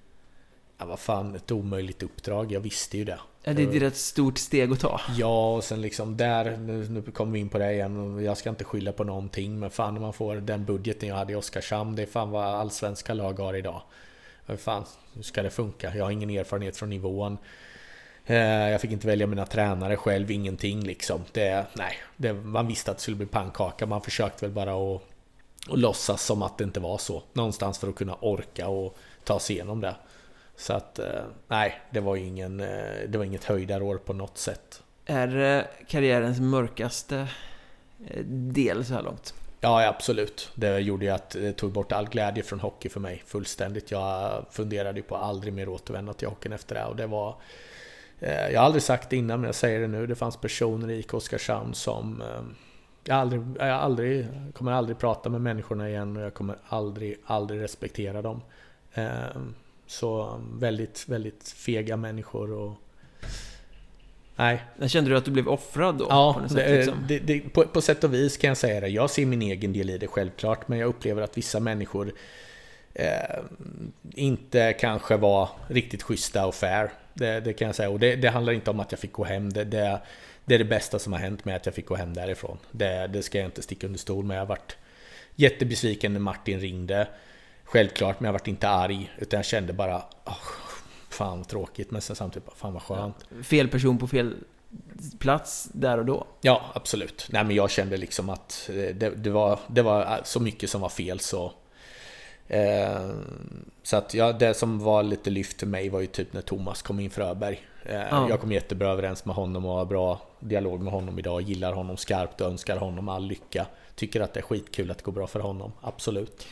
[0.78, 2.52] Ja, vad fan, ett omöjligt uppdrag.
[2.52, 3.20] Jag visste ju det.
[3.48, 5.02] Ja, det är ett stort steg att ta.
[5.18, 8.50] Ja, och sen liksom där, nu, nu kommer vi in på det igen, jag ska
[8.50, 11.96] inte skylla på någonting, men fan när man får den budgeten jag hade i Oskarshamn,
[11.96, 13.82] det är fan vad allsvenska lag har idag.
[14.46, 15.96] Hur fan, hur ska det funka?
[15.96, 17.38] Jag har ingen erfarenhet från nivån.
[18.26, 18.38] Eh,
[18.70, 21.22] jag fick inte välja mina tränare själv, ingenting liksom.
[21.32, 25.02] Det, nej, det, man visste att det skulle bli pannkaka, man försökte väl bara att
[25.70, 27.24] att låtsas som att det inte var så.
[27.34, 29.96] Någonstans för att kunna orka och ta sig igenom det.
[30.58, 32.68] Så att eh, nej, det var ingen, eh,
[33.08, 34.84] det var inget höjdarår på något sätt.
[35.06, 37.28] Är karriärens mörkaste
[38.08, 39.34] eh, del så här långt?
[39.62, 40.52] Ja, absolut.
[40.56, 43.92] Det gjorde ju att det tog bort all glädje från hockey för mig fullständigt.
[43.92, 47.36] Jag funderade ju på att aldrig mer återvända till hockeyn efter det och det var
[48.52, 50.08] jag har aldrig sagt det innan men jag säger det nu.
[50.08, 52.24] Det fanns personer i Oskarshamn som
[53.04, 57.62] jag, aldrig, jag aldrig, kommer aldrig prata med människorna igen och jag kommer aldrig, aldrig
[57.62, 58.42] respektera dem.
[59.88, 62.74] Så väldigt, väldigt fega människor och...
[64.36, 64.64] Nej.
[64.78, 66.06] Men kände du att du blev offrad då?
[66.10, 67.06] Ja, på, sätt, liksom?
[67.08, 68.88] det, det, på, på sätt och vis kan jag säga det.
[68.88, 72.14] Jag ser min egen del i det självklart, men jag upplever att vissa människor
[72.94, 73.40] eh,
[74.16, 76.92] inte kanske var riktigt schyssta och fair.
[77.14, 77.90] Det, det kan jag säga.
[77.90, 79.54] Och det, handlar inte om att jag fick gå hem.
[79.54, 80.02] Det, det,
[80.46, 82.58] det är det bästa som har hänt med att jag fick gå hem därifrån.
[82.72, 84.38] Det, det ska jag inte sticka under stol med.
[84.38, 84.78] Jag varit
[85.36, 87.08] jättebesviken när Martin ringde.
[87.66, 89.12] Självklart, men jag varit inte arg.
[89.18, 90.38] Utan jag kände bara, oh,
[91.10, 91.92] fan vad tråkigt.
[91.92, 93.26] Men sen samtidigt, fan vad skönt.
[93.44, 94.36] Fel person på fel
[95.20, 96.28] plats där och då?
[96.42, 97.28] Ja, absolut.
[97.30, 100.90] Nej, men jag kände liksom att det, det, var, det var så mycket som var
[100.90, 101.52] fel så...
[102.48, 103.10] Eh,
[103.84, 106.82] så att ja, det som var lite lyft för mig var ju typ när Thomas
[106.82, 107.62] kom in Fröberg.
[107.86, 108.30] Eh, ja.
[108.30, 111.42] Jag kom jättebra överens med honom och har bra dialog med honom idag.
[111.42, 113.66] Gillar honom skarpt och önskar honom all lycka.
[113.96, 116.46] Tycker att det är skitkul att det går bra för honom, absolut.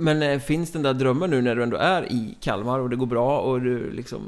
[0.00, 2.96] Men eh, finns den där drömmen nu när du ändå är i Kalmar och det
[2.96, 4.20] går bra och du liksom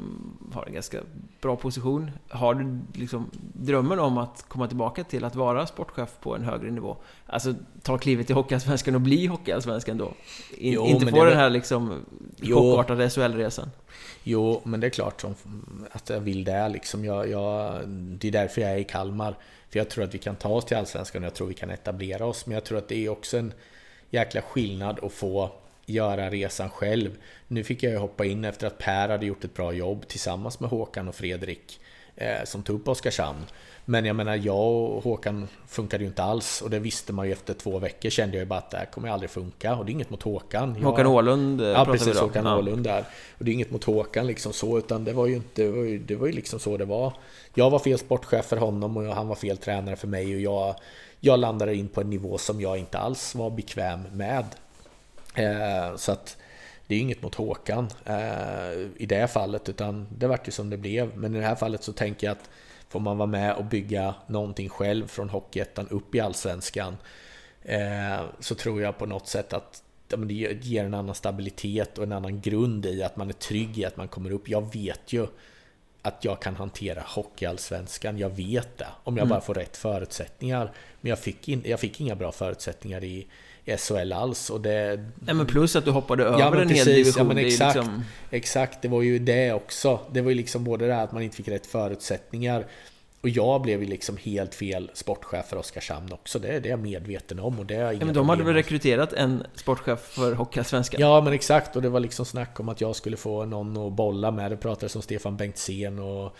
[0.53, 0.97] har en ganska
[1.41, 2.11] bra position?
[2.29, 6.71] Har du liksom drömmen om att komma tillbaka till att vara sportchef på en högre
[6.71, 6.97] nivå?
[7.25, 10.13] Alltså ta klivet till Hockeyallsvenskan och bli Hockeyallsvenskan då?
[10.57, 12.05] In, jo, inte få den här liksom
[12.41, 13.71] chockartade SHL-resan?
[14.23, 15.35] Jo, men det är klart som,
[15.91, 16.69] att jag vill det.
[16.69, 17.05] Liksom.
[17.05, 19.35] Jag, jag, det är därför jag är i Kalmar.
[19.69, 21.69] För jag tror att vi kan ta oss till Allsvenskan och jag tror vi kan
[21.69, 22.45] etablera oss.
[22.45, 23.53] Men jag tror att det är också en
[24.09, 25.51] jäkla skillnad att få
[25.85, 27.17] göra resan själv.
[27.47, 30.59] Nu fick jag ju hoppa in efter att Per hade gjort ett bra jobb tillsammans
[30.59, 31.79] med Håkan och Fredrik
[32.15, 33.45] eh, som tog upp Oskarshamn.
[33.85, 37.31] Men jag menar, jag och Håkan funkade ju inte alls och det visste man ju
[37.31, 39.91] efter två veckor kände jag ju bara att det här kommer aldrig funka och det
[39.91, 40.75] är inget mot Håkan.
[40.79, 40.85] Jag...
[40.85, 42.57] Håkan Åhlund eh, Ja precis, Håkan ja.
[42.57, 43.05] Åhlund där.
[43.37, 45.83] Och det är inget mot Håkan liksom så utan det var ju inte, det var
[45.83, 47.13] ju, det var ju liksom så det var.
[47.53, 50.75] Jag var fel sportchef för honom och han var fel tränare för mig och jag,
[51.19, 54.45] jag landade in på en nivå som jag inte alls var bekväm med.
[55.35, 56.37] Eh, så att
[56.87, 60.77] det är inget mot Håkan eh, i det fallet utan det vart ju som det
[60.77, 61.17] blev.
[61.17, 62.49] Men i det här fallet så tänker jag att
[62.89, 66.97] får man vara med och bygga någonting själv från Hockeyettan upp i Allsvenskan.
[67.63, 72.11] Eh, så tror jag på något sätt att det ger en annan stabilitet och en
[72.11, 74.49] annan grund i att man är trygg i att man kommer upp.
[74.49, 75.27] Jag vet ju
[76.01, 78.17] att jag kan hantera Hockeyallsvenskan.
[78.17, 78.87] Jag vet det.
[79.03, 79.29] Om jag mm.
[79.29, 80.71] bara får rätt förutsättningar.
[81.01, 83.27] Men jag fick, in, jag fick inga bra förutsättningar i
[83.65, 84.49] SHL alls.
[84.49, 87.13] Och det, Nej, men plus att du hoppade över ja, en precis, hel division.
[87.17, 88.03] Ja, men exakt, liksom...
[88.29, 89.99] exakt, det var ju det också.
[90.11, 92.65] Det var ju liksom både det här att man inte fick rätt förutsättningar.
[93.21, 96.39] Och jag blev ju liksom helt fel sportchef för Oskarshamn också.
[96.39, 97.59] Det, det är jag medveten om.
[97.59, 101.01] Och det är ja, men de hade väl rekryterat en sportchef för Hockeyallsvenskan?
[101.01, 101.75] Ja, men exakt.
[101.75, 104.51] Och det var liksom snack om att jag skulle få någon att bolla med.
[104.51, 106.35] Det pratades om Stefan Bengtzén och,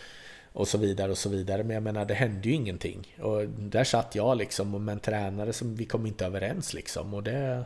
[0.54, 1.64] och så vidare och så vidare.
[1.64, 3.16] Men jag menar, det hände ju ingenting.
[3.22, 7.14] Och där satt jag liksom med en tränare som vi kom inte överens liksom.
[7.14, 7.66] Och det,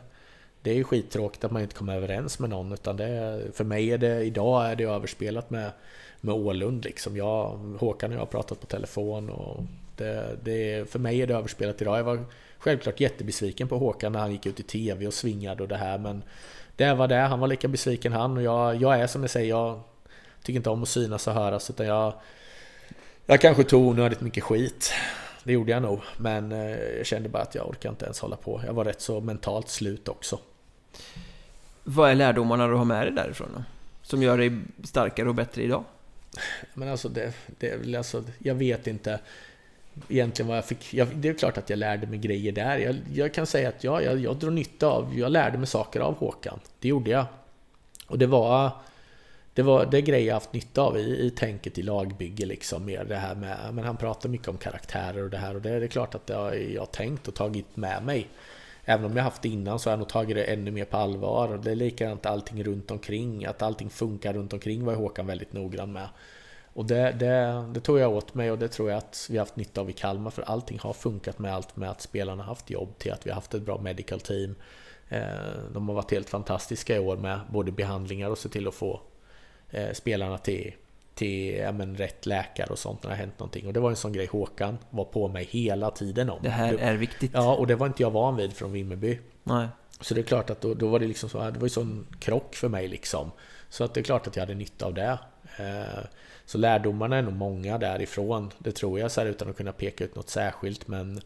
[0.62, 2.72] det är ju skittråkigt att man inte kommer överens med någon.
[2.72, 5.70] Utan det, för mig är det, idag är det överspelat med
[6.20, 7.16] med Ålund liksom.
[7.16, 9.62] Jag, Håkan och jag har pratat på telefon och
[9.96, 11.98] det, det, för mig är det överspelat idag.
[11.98, 12.24] Jag var
[12.58, 15.98] självklart jättebesviken på Håkan när han gick ut i TV och svingade och det här
[15.98, 16.22] men
[16.76, 19.48] det var det, han var lika besviken han och jag, jag är som jag säger,
[19.48, 19.80] jag
[20.42, 22.12] tycker inte om att synas och höras utan jag
[23.30, 24.92] jag kanske tog onödigt mycket skit.
[25.44, 26.00] Det gjorde jag nog.
[26.16, 28.62] Men eh, jag kände bara att jag orkar inte ens hålla på.
[28.66, 30.38] Jag var rätt så mentalt slut också.
[31.84, 33.62] Vad är lärdomarna du har med dig därifrån då?
[34.02, 34.52] Som gör dig
[34.84, 35.84] starkare och bättre idag?
[36.74, 39.20] Men alltså, det, det, alltså, jag vet inte
[40.08, 40.94] egentligen vad jag fick.
[40.94, 42.78] Jag, det är klart att jag lärde mig grejer där.
[42.78, 46.00] Jag, jag kan säga att ja, jag, jag drog nytta av, jag lärde mig saker
[46.00, 46.60] av Håkan.
[46.80, 47.26] Det gjorde jag.
[48.06, 48.70] Och det var
[49.58, 52.84] det var det grejer jag haft nytta av i, i tänket i lagbygge liksom.
[52.84, 55.70] Mer det här med, men han pratar mycket om karaktärer och det här och det
[55.70, 58.28] är det klart att det har jag tänkt och tagit med mig.
[58.84, 60.96] Även om jag haft det innan så har jag nog tagit det ännu mer på
[60.96, 61.52] allvar.
[61.52, 63.44] Och det är likadant allting runt omkring.
[63.44, 66.08] Att allting funkar runt omkring var Håkan väldigt noggrann med.
[66.72, 69.56] Och det, det, det tog jag åt mig och det tror jag att vi haft
[69.56, 70.30] nytta av i Kalmar.
[70.30, 73.34] För allting har funkat med allt med att spelarna haft jobb till att vi har
[73.34, 74.54] haft ett bra medical team.
[75.08, 75.22] Eh,
[75.72, 79.00] de har varit helt fantastiska i år med både behandlingar och se till att få
[79.92, 80.74] spelarna till
[81.18, 83.66] till ja, men, rätt läkare och sånt när det har hänt någonting.
[83.66, 86.42] Och det var en sån grej Håkan var på mig hela tiden om.
[86.42, 87.30] Det här är viktigt.
[87.34, 89.18] Ja, och det var inte jag van vid från Vimmerby.
[89.42, 89.68] Nej.
[90.00, 92.06] Så det är klart att då, då var det liksom så, det var ju sån
[92.20, 93.30] krock för mig liksom.
[93.68, 95.18] Så att det är klart att jag hade nytta av det.
[95.58, 96.04] Eh,
[96.44, 100.04] så lärdomarna är nog många därifrån, det tror jag så här, utan att kunna peka
[100.04, 100.88] ut något särskilt.
[100.88, 101.20] Men,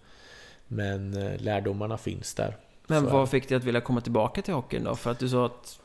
[0.66, 2.56] men eh, lärdomarna finns där.
[2.86, 4.96] Men vad fick dig att vilja komma tillbaka till hockeyn då?
[4.96, 5.80] För att du sa att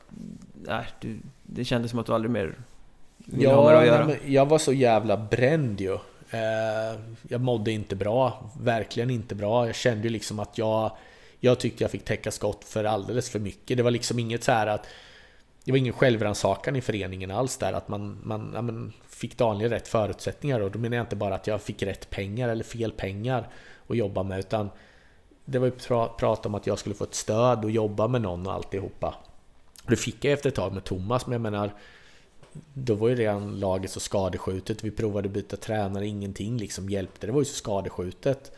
[0.54, 2.54] nej, du, det kändes som att du aldrig mer
[3.26, 5.94] ja, nej, jag var så jävla bränd ju.
[6.30, 9.66] Eh, jag mådde inte bra, verkligen inte bra.
[9.66, 10.90] Jag kände ju liksom att jag,
[11.40, 13.76] jag tyckte jag fick täcka skott för alldeles för mycket.
[13.76, 14.86] Det var liksom inget så här att
[15.64, 19.70] det var ingen självrannsakan i föreningen alls där, att man, man ja, men, fick Daniel
[19.70, 20.60] rätt förutsättningar.
[20.60, 23.48] Och då menar jag inte bara att jag fick rätt pengar eller fel pengar
[23.88, 24.70] att jobba med, utan
[25.50, 25.72] det var ju
[26.18, 29.14] prat om att jag skulle få ett stöd och jobba med någon och alltihopa.
[29.86, 31.74] Det fick jag efter ett tag med Thomas, men jag menar
[32.74, 34.84] då var ju redan laget så skadeskjutet.
[34.84, 37.26] Vi provade byta tränare, ingenting liksom hjälpte.
[37.26, 38.52] Det var ju så skadeskjutet.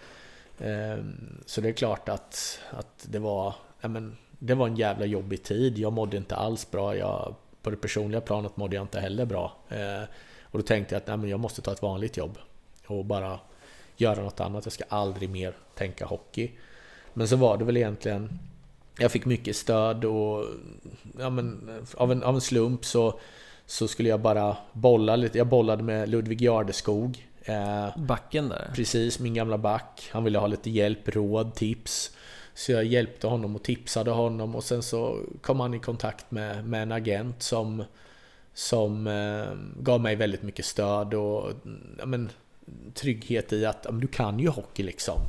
[0.59, 5.43] Ehm, så det är klart att, att det var, men, det var en jävla jobbig
[5.43, 5.79] tid.
[5.79, 6.97] Jag mådde inte alls bra.
[6.97, 9.53] Jag, på det personliga planet mådde jag inte heller bra.
[9.69, 10.05] Ehm,
[10.43, 12.39] och då tänkte jag att nej, men jag måste ta ett vanligt jobb
[12.87, 13.41] och bara
[13.97, 14.67] göra något annat.
[14.67, 16.51] Jag ska aldrig mer tänka hockey.
[17.15, 18.39] Men så var det väl egentligen
[18.99, 20.45] jag fick mycket stöd och
[21.19, 23.21] ja, men, av, en, av en slump så
[23.71, 25.39] så skulle jag bara bolla lite.
[25.39, 27.27] Jag bollade med Ludvig Jardeskog.
[27.45, 28.71] Eh, Backen där?
[28.75, 30.09] Precis, min gamla back.
[30.13, 32.17] Han ville ha lite hjälp, råd, tips.
[32.55, 36.65] Så jag hjälpte honom och tipsade honom och sen så kom han i kontakt med,
[36.65, 37.85] med en agent som,
[38.55, 41.53] som eh, gav mig väldigt mycket stöd och
[41.99, 42.31] ja, men,
[42.95, 45.21] trygghet i att ja, men du kan ju hockey liksom.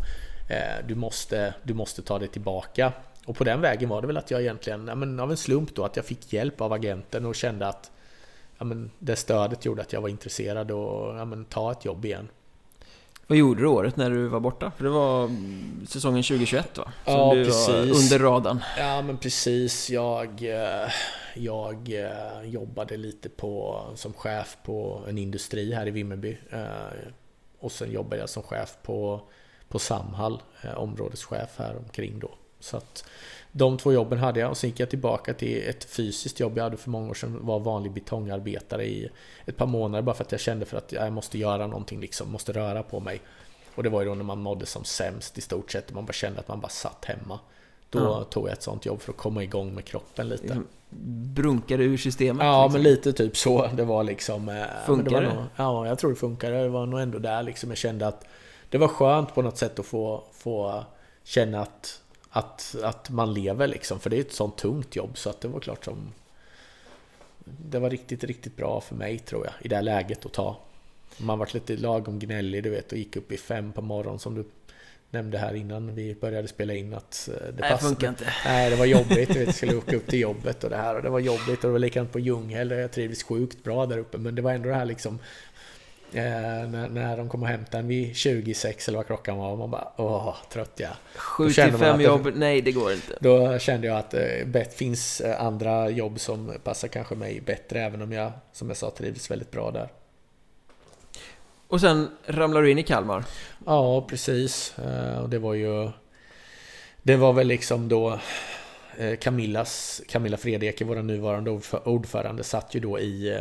[0.51, 2.93] Eh, du, måste, du måste ta dig tillbaka.
[3.25, 5.75] Och på den vägen var det väl att jag egentligen, ja, men av en slump
[5.75, 7.91] då, att jag fick hjälp av agenten och kände att
[8.57, 12.05] ja, men det stödet gjorde att jag var intresserad och ja, men, ta ett jobb
[12.05, 12.27] igen.
[13.27, 14.71] Vad gjorde du året när du var borta?
[14.77, 15.29] För det var
[15.87, 16.91] säsongen 2021 va?
[17.05, 17.67] Som ja, du precis.
[17.67, 18.59] Var under radarn.
[18.77, 19.89] Ja, men precis.
[19.89, 20.89] Jag, eh,
[21.35, 26.37] jag eh, jobbade lite på, som chef på en industri här i Vimmerby.
[27.59, 29.21] Och sen jobbade jag som chef på,
[29.71, 30.41] på Samhall,
[30.77, 32.31] områdeschef här omkring då.
[32.59, 33.05] Så att
[33.51, 36.63] de två jobben hade jag och sen gick jag tillbaka till ett fysiskt jobb jag
[36.63, 37.39] hade för många år sedan.
[37.41, 39.09] Var vanlig betongarbetare i
[39.45, 42.31] ett par månader bara för att jag kände för att jag måste göra någonting liksom,
[42.31, 43.21] måste röra på mig.
[43.75, 45.93] Och det var ju då när man mådde som sämst i stort sett.
[45.93, 47.39] Man bara kände att man bara satt hemma.
[47.89, 48.23] Då Ja.
[48.23, 50.43] tog jag ett sånt jobb för att komma igång med kroppen lite.
[50.43, 50.67] Liksom
[51.35, 52.73] Brunkade ur systemet Ja, liksom.
[52.73, 53.67] men lite typ så.
[53.75, 54.49] Det var liksom...
[54.49, 55.33] eh, Funkar var det?
[55.33, 56.51] Nog, ja, jag tror det funkar.
[56.51, 57.69] Det var nog ändå där liksom.
[57.69, 58.25] Jag kände att
[58.71, 60.83] det var skönt på något sätt att få, få
[61.23, 63.99] känna att, att, att man lever liksom.
[63.99, 66.13] För det är ett sånt tungt jobb så att det var klart som...
[67.45, 70.57] Det var riktigt, riktigt bra för mig tror jag i det här läget att ta.
[71.17, 74.35] Man var lite lagom gnällig du vet och gick upp i fem på morgonen som
[74.35, 74.45] du
[75.09, 77.89] nämnde här innan vi började spela in att eh, det Nej, passade.
[77.89, 78.33] funkar inte.
[78.45, 79.33] Nej, det var jobbigt.
[79.33, 80.95] Du vet, jag skulle åka upp till jobbet och det här.
[80.95, 82.69] Och det var jobbigt och det var likadant på Ljunghill.
[82.69, 84.17] där Jag trivdes sjukt bra där uppe.
[84.17, 85.19] Men det var ändå det här liksom...
[86.13, 86.23] Eh,
[86.69, 89.55] när, när de kom och hämtade en vid 26 eller vad klockan var.
[89.57, 90.89] Man bara åh, trött jag.
[91.15, 93.17] 7 känner till man 5 att det- jobb, nej det går inte.
[93.19, 97.81] Då kände jag att det eh, finns eh, andra jobb som passar kanske mig bättre.
[97.81, 99.89] Även om jag, som jag sa, trivdes väldigt bra där.
[101.67, 103.23] Och sen ramlar du in i Kalmar.
[103.65, 104.75] Ja, precis.
[105.21, 105.89] Och det var ju...
[107.03, 108.19] Det var väl liksom då
[109.19, 113.39] Camillas, Camilla Fredeke, vår nuvarande ordfö- ordförande, satt ju då i,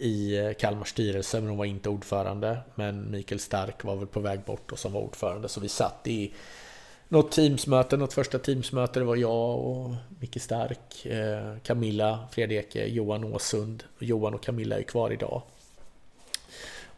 [0.00, 2.58] i Kalmars styrelse, men hon var inte ordförande.
[2.74, 6.06] Men Mikael Stark var väl på väg bort och som var ordförande, så vi satt
[6.06, 6.32] i
[7.08, 9.00] något teamsmöte, något första teamsmöte.
[9.00, 13.84] Det var jag och Micke Stark, eh, Camilla Fredeke, Johan Åsund.
[13.98, 15.42] Johan och Camilla är kvar idag.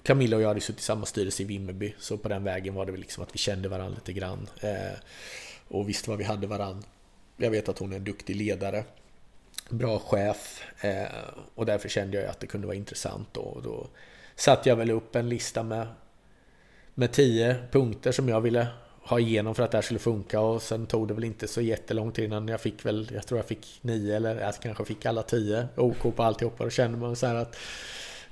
[0.02, 2.86] Camilla och jag hade suttit i samma styrelse i Vimmerby, så på den vägen var
[2.86, 4.48] det väl liksom att vi kände varandra lite grann.
[4.60, 4.98] Eh,
[5.68, 6.88] och visste vad vi hade varandra.
[7.36, 8.84] Jag vet att hon är en duktig ledare,
[9.72, 11.06] bra chef eh,
[11.54, 13.28] och därför kände jag att det kunde vara intressant.
[13.32, 13.86] Då, och då
[14.34, 15.86] satte jag väl upp en lista med,
[16.94, 18.66] med tio punkter som jag ville
[19.04, 21.60] ha igenom för att det här skulle funka och sen tog det väl inte så
[21.60, 25.06] jättelång tid innan jag fick väl, jag tror jag fick nio eller jag kanske fick
[25.06, 26.64] alla tio OK på alltihopa.
[26.64, 27.56] Då kände man så här att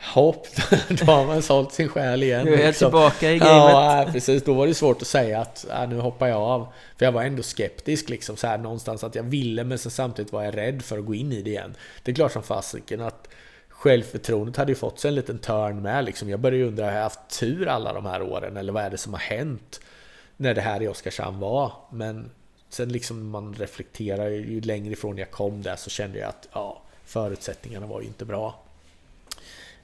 [0.02, 0.46] Hopp,
[0.88, 2.44] då har man sålt sin själ igen.
[2.44, 2.86] Nu är jag liksom.
[2.86, 3.72] tillbaka i gamet.
[3.72, 4.44] Ja, precis.
[4.44, 6.68] Då var det svårt att säga att äh, nu hoppar jag av.
[6.96, 10.32] För jag var ändå skeptisk liksom så här någonstans att jag ville men sen samtidigt
[10.32, 11.74] var jag rädd för att gå in i det igen.
[12.02, 13.28] Det är klart som fasiken att
[13.68, 16.28] självförtroendet hade ju fått sig en liten törn med liksom.
[16.28, 18.56] Jag började ju undra, har jag haft tur alla de här åren?
[18.56, 19.80] Eller vad är det som har hänt?
[20.36, 21.72] När det här i Oskarshamn var.
[21.90, 22.30] Men
[22.68, 26.82] sen liksom man reflekterar, ju längre ifrån jag kom där så kände jag att ja,
[27.04, 28.54] förutsättningarna var ju inte bra.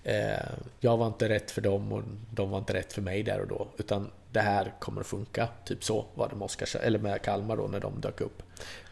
[0.09, 0.49] Eh,
[0.81, 3.49] jag var inte rätt för dem och de var inte rätt för mig där och
[3.49, 3.67] då.
[3.79, 5.49] Utan det här kommer att funka.
[5.65, 8.43] Typ så var det med, Oskars, eller med Kalmar då när de dök upp.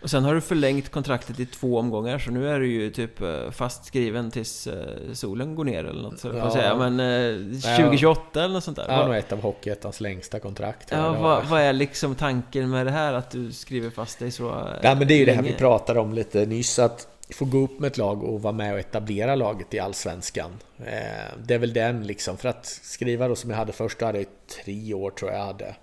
[0.03, 3.21] Och sen har du förlängt kontraktet i två omgångar så nu är du ju typ
[3.21, 6.35] eh, fastskriven tills eh, solen går ner eller något så Ja.
[6.37, 6.51] ja.
[6.51, 6.77] säga.
[6.91, 8.89] Men eh, 2028 eller något sånt där.
[8.89, 10.89] Det var nog ett av Hockeyettans längsta kontrakt.
[10.91, 14.51] ja, vad, vad är liksom tanken med det här att du skriver fast dig så
[14.83, 15.59] Nej, men det är ju det här vi länge?
[15.59, 16.79] pratade om lite nyss.
[16.79, 20.51] Att få gå upp med ett lag och vara med och etablera laget i Allsvenskan.
[20.79, 22.37] Eh, det är väl den liksom.
[22.37, 25.31] För att skriva då som jag hade först, då hade jag ju tre år tror
[25.31, 25.77] jag jag hade.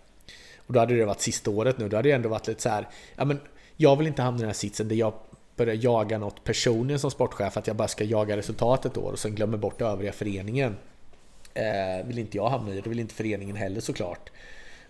[0.57, 1.89] Och då hade det varit sista året nu.
[1.89, 2.87] Då hade det ändå varit lite så här.
[3.15, 3.39] Ja, men
[3.77, 5.13] jag vill inte hamna i den här sitsen där jag
[5.55, 7.57] börjar jaga något personligen som sportchef.
[7.57, 10.77] Att jag bara ska jaga resultatet ett år och sen glömmer bort övriga föreningen.
[11.53, 12.81] Eh, vill inte jag hamna i.
[12.81, 14.31] Det vill inte föreningen heller såklart.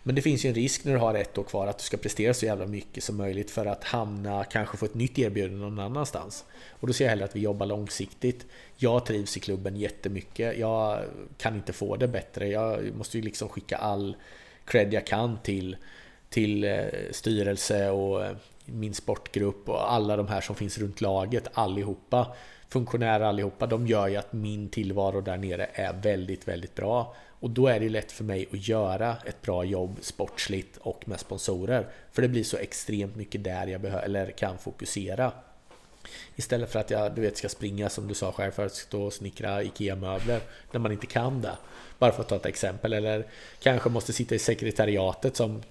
[0.03, 1.97] Men det finns ju en risk när du har ett år kvar att du ska
[1.97, 5.79] prestera så jävla mycket som möjligt för att hamna, kanske få ett nytt erbjudande någon
[5.79, 6.45] annanstans.
[6.69, 8.45] Och då ser jag hellre att vi jobbar långsiktigt.
[8.77, 10.57] Jag trivs i klubben jättemycket.
[10.57, 10.99] Jag
[11.37, 12.47] kan inte få det bättre.
[12.47, 14.15] Jag måste ju liksom skicka all
[14.65, 15.77] cred jag kan till,
[16.29, 16.77] till eh,
[17.11, 18.35] styrelse och eh,
[18.65, 22.35] min sportgrupp och alla de här som finns runt laget, allihopa.
[22.69, 27.15] Funktionärer allihopa, de gör ju att min tillvaro där nere är väldigt, väldigt bra.
[27.41, 31.07] Och då är det ju lätt för mig att göra ett bra jobb sportsligt och
[31.07, 31.87] med sponsorer.
[32.11, 35.31] För det blir så extremt mycket där jag behöver, eller kan fokusera.
[36.35, 39.03] Istället för att jag du vet, ska springa som du sa själv för att stå
[39.03, 40.39] och snickra IKEA-möbler
[40.71, 41.57] när man inte kan det.
[41.99, 42.93] Bara för att ta ett exempel.
[42.93, 43.25] Eller
[43.59, 45.61] kanske måste sitta i sekretariatet som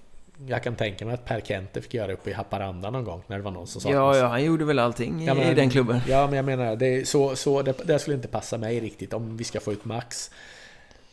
[0.47, 3.37] jag kan tänka mig att Per Kente fick göra uppe i Haparanda någon gång när
[3.37, 4.17] det var någon som saknades.
[4.17, 5.99] Ja, ja, han gjorde väl allting i, Ja, men- i den klubben.
[6.07, 9.37] Ja, men jag menar, det, så, så, det, det skulle inte passa mig riktigt om
[9.37, 10.31] vi ska få ut max.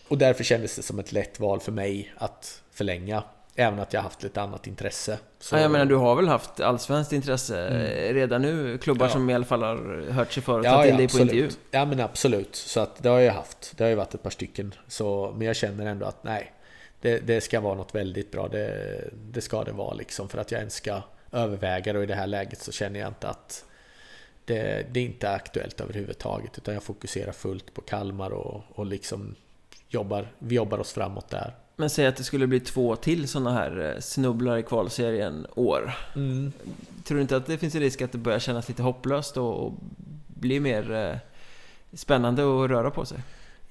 [0.08, 3.22] Och därför kändes det som ett lätt val för mig att förlänga.
[3.54, 5.18] Även att jag haft lite annat intresse.
[5.38, 8.78] Så, Ja, jag menar, du har väl haft allsvenskt intresse eh, redan nu?
[8.78, 9.12] Klubbar Ja.
[9.12, 11.44] som i alla fall har hört sig för ta ja, till ja, dig på intervju.
[11.44, 11.64] absolut.
[11.70, 12.56] Ja, men absolut.
[12.56, 13.72] Så att det har jag haft.
[13.76, 14.74] Det har ju varit ett par stycken.
[14.88, 16.52] Så, men jag känner ändå att nej,
[17.00, 18.48] det, det ska vara något väldigt bra.
[18.48, 20.28] Det, det ska det vara liksom.
[20.28, 21.02] För att jag ens ska
[21.32, 23.64] överväga det och i det här läget så känner jag inte att
[24.44, 26.58] det, det är inte aktuellt överhuvudtaget.
[26.58, 29.34] Utan jag fokuserar fullt på Kalmar och, och liksom
[29.88, 31.54] jobbar, vi jobbar oss framåt där.
[31.76, 35.94] Men säg att det skulle bli två till sådana här eh, snubblar i kvalserien år.
[37.04, 39.66] Tror du inte att det finns en risk att det börjar kännas lite hopplöst och,
[39.66, 39.72] och
[40.26, 41.16] bli mer eh,
[41.92, 43.18] spännande att röra på sig?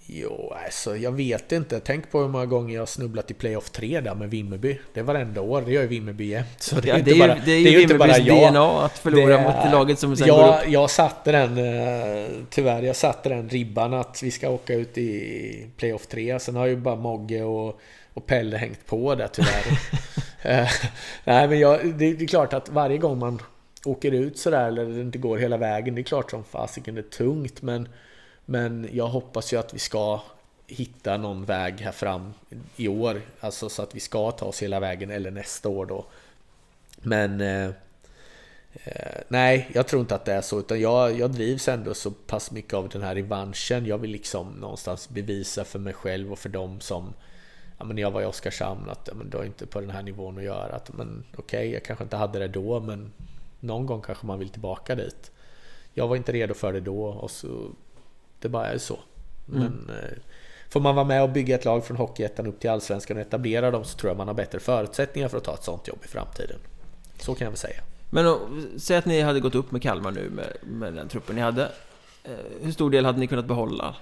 [0.10, 1.80] Jo, alltså jag vet inte.
[1.80, 4.80] Tänk på hur många gånger jag snubblat i playoff 3 där med Vimmerby.
[4.94, 6.48] Det är varenda år, det gör ju Vimmerby jämt.
[6.58, 8.18] Så det, ja, är, det, är bara, det är ju, det är ju inte bara
[8.18, 8.54] jag.
[8.54, 10.72] DNA att förlora det, mot laget som sen jag, går upp.
[10.72, 15.68] Jag satte den, eh, tyvärr, jag satte den ribban att vi ska åka ut i
[15.78, 16.40] playoff 3.
[16.40, 17.80] Sen har ju bara Mogge och,
[18.14, 19.80] och Pelle hängt på där tyvärr.
[20.42, 20.68] Eh,
[21.24, 23.42] nej men jag, det, det är klart att varje gång man
[23.86, 27.02] åker ut sådär eller det inte går hela vägen, det är klart som fasiken det
[27.02, 27.90] är tungt men
[28.50, 30.22] men jag hoppas ju att vi ska
[30.68, 32.34] hitta någon väg här fram
[32.76, 33.22] i år.
[33.40, 36.06] Alltså så att vi ska ta oss hela vägen eller nästa år då.
[36.98, 37.70] Men eh,
[38.74, 40.60] eh, nej, jag tror inte att det är så.
[40.60, 43.86] Utan jag, jag drivs ändå så pass mycket av den här revanschen.
[43.86, 47.14] Jag vill liksom någonstans bevisa för mig själv och för dem som
[47.78, 50.04] ja, men jag var i Oskarshamn att ja, men det har inte på den här
[50.04, 50.76] nivån att göra.
[50.76, 53.12] Att, men okej, okay, jag kanske inte hade det då men
[53.60, 55.32] någon gång kanske man vill tillbaka dit.
[55.94, 57.72] Jag var inte redo för det då och så
[58.40, 59.00] det bara är så.
[59.50, 59.60] Mm.
[59.60, 60.18] Men eh,
[60.70, 63.72] får man vara med och bygga ett lag från Hockeyettan upp till Allsvenskan och etablera
[63.72, 66.08] dem så tror jag man har bättre förutsättningar för att ta ett sånt jobb i
[66.08, 66.58] framtiden.
[67.20, 67.82] Så kan jag väl säga.
[68.10, 68.38] Men
[68.78, 71.72] säg att ni hade gått upp med Kalmar nu med, med den truppen ni hade.
[72.24, 72.32] Eh,
[72.62, 73.96] hur stor del hade ni kunnat behålla?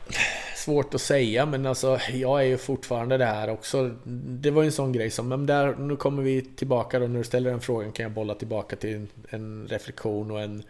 [0.55, 3.91] Svårt att säga, men alltså jag är ju fortfarande där också.
[4.03, 7.17] Det var ju en sån grej som, men där, nu kommer vi tillbaka då, när
[7.17, 10.63] du ställer den frågan kan jag bolla tillbaka till en, en reflektion och en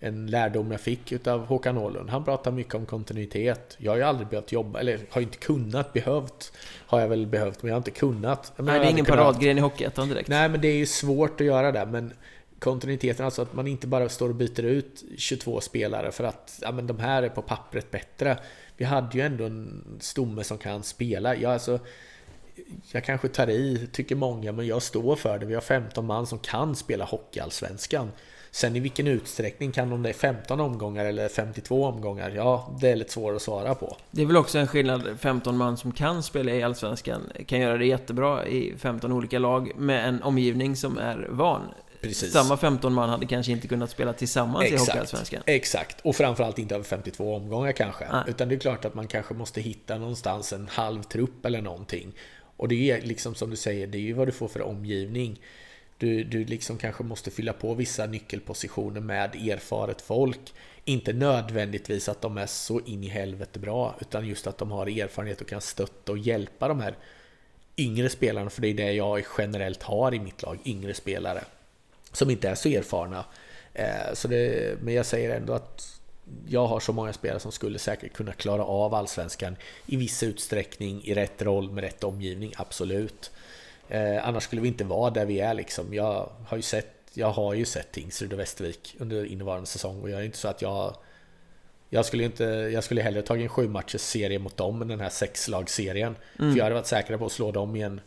[0.00, 2.10] en lärdom jag fick utav Håkan Åhlund.
[2.10, 3.76] Han pratar mycket om kontinuitet.
[3.78, 6.52] Jag har ju aldrig behövt jobba, eller har inte kunnat, behövt.
[6.86, 8.52] Har jag väl behövt, men jag har inte kunnat.
[8.56, 10.28] Nej, det är ingen paradgren i Hockeyettan direkt.
[10.28, 11.86] Nej, men det är ju svårt att göra det.
[11.86, 12.12] Men
[12.58, 16.72] kontinuiteten, alltså att man inte bara står och byter ut 22 spelare för att ja,
[16.72, 18.38] men de här är på pappret bättre.
[18.76, 21.36] Vi hade ju ändå en stomme som kan spela.
[21.36, 21.78] Jag, alltså,
[22.92, 25.46] jag kanske tar i, tycker många, men jag står för det.
[25.46, 28.10] Vi har 15 man som kan spela Hockeyallsvenskan.
[28.50, 32.30] Sen i vilken utsträckning kan de det 15 omgångar eller 52 omgångar?
[32.30, 33.96] Ja, det är lite svårt att svara på.
[34.10, 37.78] Det är väl också en skillnad, 15 man som kan spela i Allsvenskan kan göra
[37.78, 41.62] det jättebra i 15 olika lag med en omgivning som är van.
[42.00, 42.32] Precis.
[42.32, 45.42] Samma 15 man hade kanske inte kunnat spela tillsammans exakt, i Hockeyallsvenskan.
[45.46, 48.04] Exakt, och framförallt inte över 52 omgångar kanske.
[48.12, 48.22] Nej.
[48.26, 52.12] Utan det är klart att man kanske måste hitta någonstans en halv trupp eller någonting.
[52.56, 55.40] Och det är liksom som du säger, det är ju vad du får för omgivning.
[55.98, 60.54] Du, du liksom kanske måste fylla på vissa nyckelpositioner med erfaret folk.
[60.84, 64.86] Inte nödvändigtvis att de är så in i helvete bra, utan just att de har
[64.86, 66.94] erfarenhet och kan stötta och hjälpa de här
[67.76, 71.44] yngre spelarna, för det är det jag generellt har i mitt lag, yngre spelare.
[72.12, 73.24] Som inte är så erfarna.
[73.74, 76.00] Eh, så det, men jag säger ändå att
[76.48, 81.04] jag har så många spelare som skulle säkert kunna klara av allsvenskan i viss utsträckning,
[81.04, 83.30] i rätt roll, med rätt omgivning, absolut.
[83.88, 85.94] Eh, annars skulle vi inte vara där vi är liksom.
[85.94, 90.10] Jag har ju sett, jag har ju sett Tingsryd och Västervik under innevarande säsong och
[90.10, 90.96] jag är inte så att jag
[91.88, 95.00] jag skulle, inte, jag skulle hellre tagit en sju matchers serie mot dem än den
[95.00, 96.16] här sexlagsserien.
[96.38, 96.52] Mm.
[96.52, 98.00] För jag hade varit säker på att slå dem i en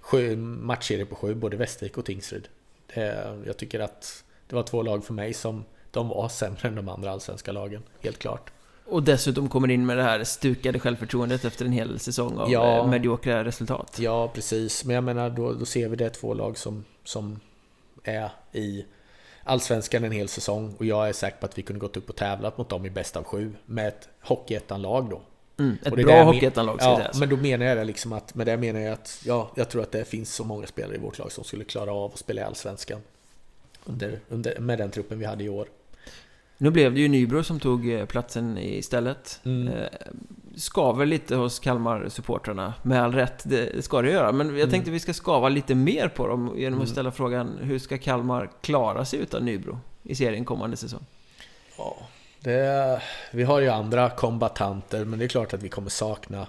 [0.00, 2.48] sju, matchserie på sju, både Västervik och Tingsryd.
[2.94, 6.74] Det, jag tycker att det var två lag för mig som de var sämre än
[6.74, 8.50] de andra allsvenska lagen, helt klart.
[8.90, 12.78] Och dessutom kommer in med det här stukade självförtroendet efter en hel säsong av ja,
[12.78, 13.98] eh, mediokra resultat.
[14.00, 14.84] Ja, precis.
[14.84, 17.40] Men jag menar, då, då ser vi det två lag som, som
[18.04, 18.84] är i
[19.44, 22.16] Allsvenskan en hel säsong och jag är säker på att vi kunde gått upp och
[22.16, 25.20] tävlat mot dem i bäst av sju med ett Hockeyettan-lag då.
[25.58, 27.20] Mm, ett bra Hockeyettan-lag Ja, sägas.
[27.20, 29.82] men då menar jag det liksom att, med det menar jag att, ja, jag tror
[29.82, 32.40] att det finns så många spelare i vårt lag som skulle klara av att spela
[32.40, 33.00] i Allsvenskan.
[33.84, 35.68] Under, under, med den truppen vi hade i år.
[36.58, 39.40] Nu blev det ju Nybro som tog eh, platsen istället.
[39.44, 39.68] Mm.
[39.68, 39.88] Eh,
[40.56, 44.32] skaver lite hos Kalmar-supportrarna, med all rätt, det ska det göra.
[44.32, 44.70] Men jag mm.
[44.70, 46.92] tänkte vi ska skava lite mer på dem genom att mm.
[46.92, 51.04] ställa frågan Hur ska Kalmar klara sig utan Nybro i serien kommande säsong?
[51.78, 51.96] Ja,
[52.40, 53.02] det,
[53.32, 56.46] vi har ju andra kombatanter, men det är klart att vi kommer sakna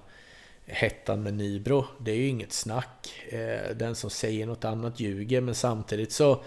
[0.65, 1.85] hettan med Nybro.
[1.97, 3.13] Det är ju inget snack.
[3.29, 6.41] Eh, den som säger något annat ljuger, men samtidigt så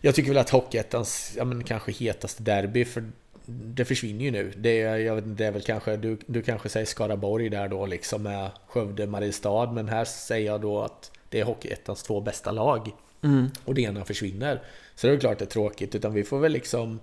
[0.00, 3.04] jag tycker väl att Hockeyettans, ja men kanske hetaste derby, för
[3.46, 4.52] det försvinner ju nu.
[4.56, 7.86] Det är, jag vet det är väl kanske, du, du kanske säger Skaraborg där då
[7.86, 12.52] liksom med Skövde, Mariestad, men här säger jag då att det är Hockeyettans två bästa
[12.52, 12.90] lag.
[13.22, 13.50] Mm.
[13.64, 14.62] Och det ena försvinner.
[14.94, 17.00] Så det är klart det är tråkigt, utan vi får väl liksom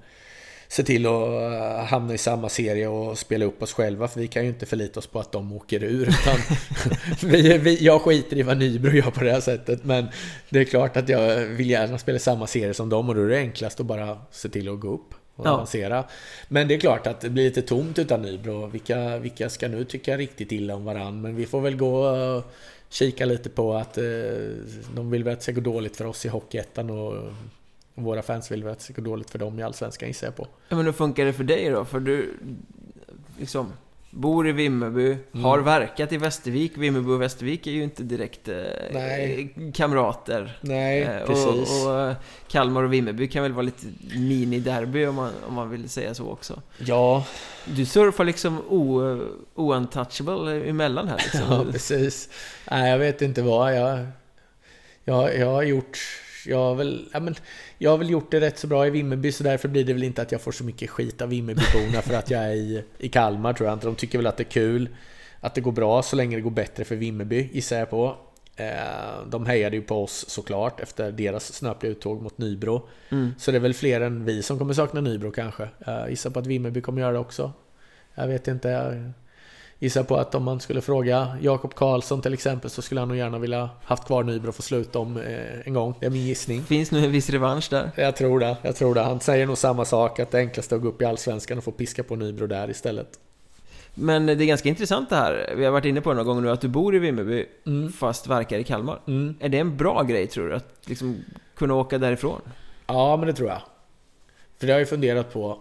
[0.68, 4.08] se till att eh, hamna i samma serie och spela upp oss själva.
[4.08, 6.08] För vi kan ju inte förlita oss på att de åker ur.
[6.08, 6.38] Utan
[7.32, 9.84] vi, vi, jag skiter i vad Nybro gör på det här sättet.
[9.84, 10.08] Men
[10.50, 13.28] det är klart att jag vill gärna spela samma serie som dem och då är
[13.28, 15.52] det enklast att bara se till att gå upp och ja.
[15.52, 16.04] avancera.
[16.48, 18.68] Men det är klart att det blir lite tomt utan Nybro.
[18.68, 21.12] Vilka, vilka ska nu tycka riktigt illa om varandra?
[21.12, 22.44] Men vi får väl gå och
[22.90, 24.04] kika lite på att eh,
[24.96, 27.14] de vill väl att det ska gå dåligt för oss i Hockeyettan och
[28.04, 30.36] våra fans vill väl att det ska gå dåligt för dem i Allsvenskan gissar jag
[30.36, 30.48] på.
[30.70, 31.86] Ja, men hur funkar det för dig då?
[31.86, 32.34] För du,
[33.40, 33.74] liksom,
[34.10, 36.78] Bor i Vimmerby, har verkat i Västervik.
[36.78, 38.56] Vimmerby och Västervik är ju inte direkt eh,
[38.92, 39.54] Nej.
[39.74, 40.58] kamrater.
[40.62, 41.86] Nej, Eh, precis.
[41.86, 42.16] Och, och eh,
[42.48, 43.86] Kalmar och Vimmerby kan väl vara lite
[44.16, 46.62] mini-derby om man, om man vill säga så också.
[46.78, 47.26] Ja,
[47.66, 49.02] Du surfar liksom o,
[49.56, 51.42] o-untouchable emellan här liksom.
[51.50, 52.30] ja, precis.
[52.72, 53.76] Nej, jag vet inte vad.
[53.78, 54.08] Jag,
[55.04, 55.98] jag, jag har gjort...
[56.48, 57.36] Jag har, väl, ja, men,
[57.78, 60.04] jag har väl gjort det rätt så bra i Vimmerby så därför blir det väl
[60.04, 63.10] inte att jag får så mycket skit av Vimmerbyborna för att jag är i, i
[63.10, 63.88] Kalmar tror jag inte.
[63.88, 64.90] De tycker väl att det är kul
[65.40, 68.18] att det går bra så länge det går bättre för Vimmerby gissar jag på.
[68.56, 72.88] Eh, De hejade ju på oss såklart efter deras snöpliga uttåg mot Nybro.
[73.10, 73.34] Mm.
[73.38, 75.70] Så det är väl fler än vi som kommer sakna Nybro kanske.
[75.86, 77.52] Jag gissar på att Vimmerby kommer göra det också.
[78.16, 79.04] Jag vet inte.
[79.80, 83.18] Gissar på att om man skulle fråga Jakob Karlsson till exempel så skulle han nog
[83.18, 85.94] gärna vilja haft kvar Nybro för slut om eh, en gång.
[86.00, 86.64] Det är min gissning.
[86.64, 87.92] Finns nu en viss revansch där.
[87.96, 88.58] Jag tror det.
[88.62, 89.02] Jag tror det.
[89.02, 90.20] Han säger nog samma sak.
[90.20, 92.70] Att det enklaste är att gå upp i Allsvenskan och få piska på Nybro där
[92.70, 93.20] istället.
[93.94, 95.54] Men det är ganska intressant det här.
[95.58, 97.92] Vi har varit inne på det några gånger nu att du bor i Vimmerby Mm.
[97.92, 99.00] fast verkar i Kalmar.
[99.08, 99.36] Mm.
[99.40, 100.56] Är det en bra grej tror du?
[100.56, 101.18] Att liksom
[101.56, 102.42] kunna åka därifrån?
[102.88, 103.62] Ja, men det tror jag.
[104.58, 105.60] För det har jag ju funderat på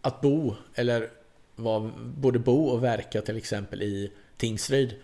[0.00, 1.08] att bo, eller
[1.56, 4.94] var, både bo och verka till exempel i Tingsryd.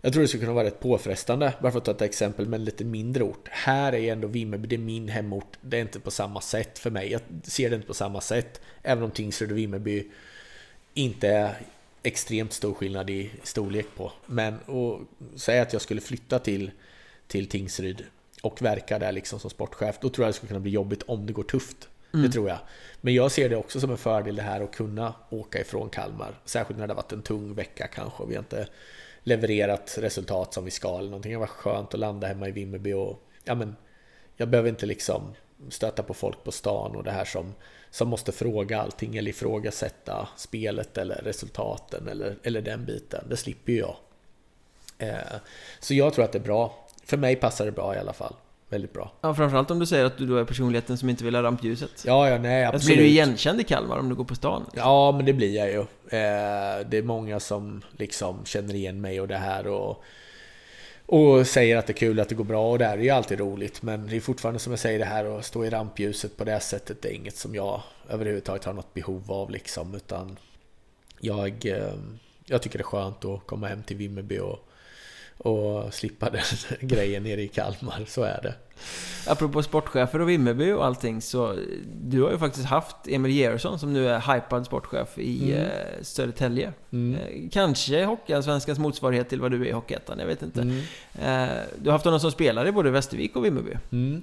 [0.00, 2.60] Jag tror det skulle kunna vara rätt påfrestande, bara för att ta ett exempel med
[2.60, 3.48] en lite mindre ort.
[3.48, 5.58] Här är ändå Vimmerby, det är min hemort.
[5.60, 7.12] Det är inte på samma sätt för mig.
[7.12, 8.60] Jag ser det inte på samma sätt.
[8.82, 10.08] Även om Tingsryd och Vimmerby
[10.94, 11.54] inte är
[12.02, 14.12] extremt stor skillnad i storlek på.
[14.26, 16.70] Men att säga att jag skulle flytta till,
[17.26, 18.04] till Tingsryd
[18.42, 21.26] och verka där liksom som sportchef, då tror jag det skulle kunna bli jobbigt om
[21.26, 21.88] det går tufft.
[22.12, 22.58] Det tror jag.
[23.00, 26.40] Men jag ser det också som en fördel det här att kunna åka ifrån Kalmar.
[26.44, 28.68] Särskilt när det har varit en tung vecka kanske och vi har inte
[29.22, 31.32] levererat resultat som vi ska eller någonting.
[31.32, 33.76] Det var skönt att landa hemma i Vimmerby och ja men
[34.36, 35.34] jag behöver inte liksom
[35.68, 37.54] stöta på folk på stan och det här som,
[37.90, 43.24] som måste fråga allting eller ifrågasätta spelet eller resultaten eller, eller den biten.
[43.28, 43.96] Det slipper ju jag.
[44.98, 45.38] Eh,
[45.80, 46.86] så jag tror att det är bra.
[47.04, 48.34] För mig passar det bra i alla fall.
[48.70, 49.12] Väldigt bra.
[49.20, 52.04] Ja, framförallt om du säger att du då är personligheten som inte vill ha rampljuset.
[52.06, 52.96] Ja, ja, nej, Att absolut.
[52.96, 54.66] blir du igenkänd i Kalmar om du går på stan?
[54.74, 55.80] Ja, men det blir jag ju.
[55.80, 60.04] Eh, det är många som liksom känner igen mig och det här och,
[61.06, 63.10] och säger att det är kul att det går bra och det här är ju
[63.10, 63.82] alltid roligt.
[63.82, 66.60] Men det är fortfarande som jag säger det här att stå i rampljuset på det
[66.60, 69.94] sättet, det är inget som jag överhuvudtaget har något behov av liksom.
[69.94, 70.36] Utan
[71.20, 71.94] jag, eh,
[72.44, 74.66] jag tycker det är skönt att komma hem till Vimmerby och,
[75.40, 76.42] och slippa den
[76.88, 78.54] grejen nere i Kalmar, så är det.
[79.26, 81.56] Apropå sportchefer och Vimmerby och allting så
[82.02, 85.64] Du har ju faktiskt haft Emil Georgsson som nu är hypad sportchef i Mm.
[85.64, 85.70] eh,
[86.02, 87.14] Södertälje Mm.
[87.20, 90.78] eh, Kanske Hockeyallsvenskans motsvarighet till vad du är i Hockeyettan, jag vet inte Mm.
[91.14, 94.22] eh, Du har haft honom som spelare i både Västervik och Vimmerby Mm.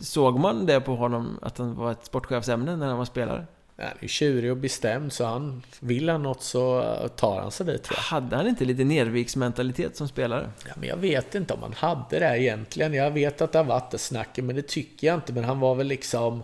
[0.00, 3.46] Såg man det på honom att han var ett sportchefsämne när han var spelare?
[3.80, 7.66] Han är ju tjurig och bestämd så han vill han något så tar han sig
[7.66, 8.02] dit tror jag.
[8.02, 10.50] Hade han inte lite Nerviksmentalitet som spelare?
[10.66, 12.94] Ja, men jag vet inte om han hade det egentligen.
[12.94, 15.32] Jag vet att det har varit det snacket men det tycker jag inte.
[15.32, 16.42] Men han var väl liksom...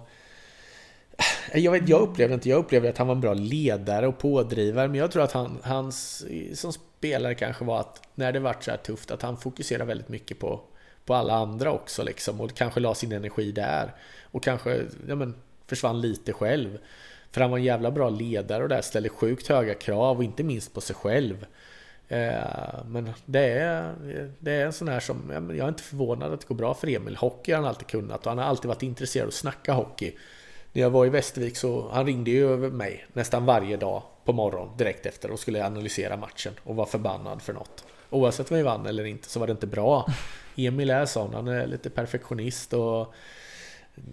[1.55, 4.89] Jag, vet, jag upplevde inte, jag upplevde att han var en bra ledare och pådrivare.
[4.89, 6.25] Men jag tror att han, hans
[6.55, 10.09] som spelare kanske var att när det vart så här tufft att han fokuserade väldigt
[10.09, 10.61] mycket på,
[11.05, 12.41] på alla andra också liksom.
[12.41, 13.95] Och kanske la sin energi där.
[14.23, 15.35] Och kanske ja, men,
[15.67, 16.79] försvann lite själv.
[17.31, 20.43] För han var en jävla bra ledare och där ställde sjukt höga krav och inte
[20.43, 21.47] minst på sig själv.
[22.09, 23.95] Eh, men det är,
[24.39, 26.89] det är en sån här som, jag är inte förvånad att det går bra för
[26.89, 27.17] Emil.
[27.17, 30.13] Hockey har han alltid kunnat och han har alltid varit intresserad av att snacka hockey.
[30.73, 34.33] När jag var i Västervik så, han ringde ju över mig nästan varje dag på
[34.33, 37.85] morgonen direkt efter och skulle analysera matchen och var förbannad för något.
[38.11, 40.07] Oavsett om vi vann eller inte så var det inte bra.
[40.57, 43.15] Emil är sån, han är lite perfektionist och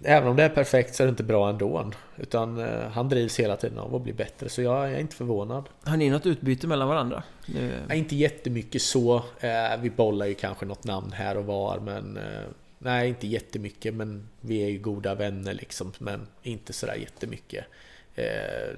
[0.04, 1.92] Även om det är perfekt så är det inte bra ändå.
[2.16, 4.48] Utan eh, han drivs hela tiden av att bli bättre.
[4.48, 5.68] Så jag, är inte förvånad.
[5.82, 7.22] Har ni något utbyte mellan varandra?
[7.46, 9.16] Nu, Nej, inte jättemycket så.
[9.40, 13.94] Eh, vi bollar ju kanske något namn här och var, men eh, nej, inte jättemycket.
[13.94, 17.64] Men vi är ju goda vänner liksom, men inte sådär jättemycket.
[18.14, 18.76] Eh,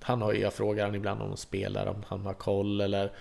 [0.00, 3.12] han har jag frågar han ibland om de spelar, om han har koll eller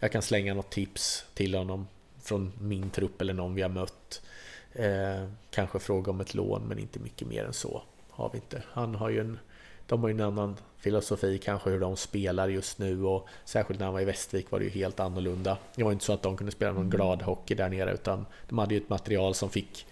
[0.00, 1.86] jag kan slänga något tips till honom
[2.22, 4.22] från min trupp eller någon vi har mött.
[4.72, 8.62] Eh, kanske fråga om ett lån, men inte mycket mer än så har vi inte.
[8.72, 9.38] Han har ju en
[9.86, 13.86] de har ju en annan filosofi kanske hur de spelar just nu och särskilt när
[13.86, 15.58] han var i Västervik var det ju helt annorlunda.
[15.74, 18.58] Det var inte så att de kunde spela någon glad hockey där nere utan de
[18.58, 19.86] hade ju ett material som fick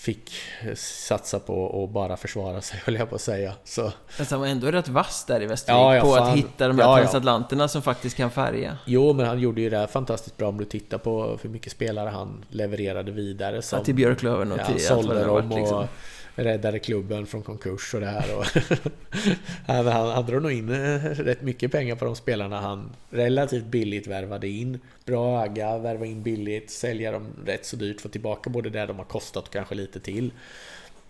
[0.00, 0.32] fick
[0.76, 3.52] satsa på att bara försvara sig höll jag på att säga.
[3.64, 6.28] Så, Fast han var ändå rätt vass där i Västervik Ja, ja, på fan.
[6.30, 7.02] att hitta de här Ja, ja.
[7.04, 8.78] transatlanterna som faktiskt kan färga.
[8.86, 11.72] jo, men han gjorde ju det här fantastiskt bra om du tittar på hur mycket
[11.72, 13.62] spelare han levererade vidare.
[13.62, 15.86] Som, Ja, till Björklöven och ja, till vad sålde dem varit och liksom.
[16.34, 18.38] Räddade klubben från konkurs och det här.
[18.38, 18.44] Och
[19.66, 23.64] han, han, han drog nog in eh, rätt mycket pengar på de spelarna han relativt
[23.64, 24.80] billigt värvade in.
[25.04, 28.98] Bra öga, värva in billigt, sälja dem rätt så dyrt, få tillbaka både det de
[28.98, 30.32] har kostat och kanske lite till.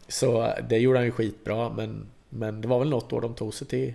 [0.09, 3.55] Så det gjorde han ju skitbra, men, men det var väl något år de tog
[3.55, 3.93] sig till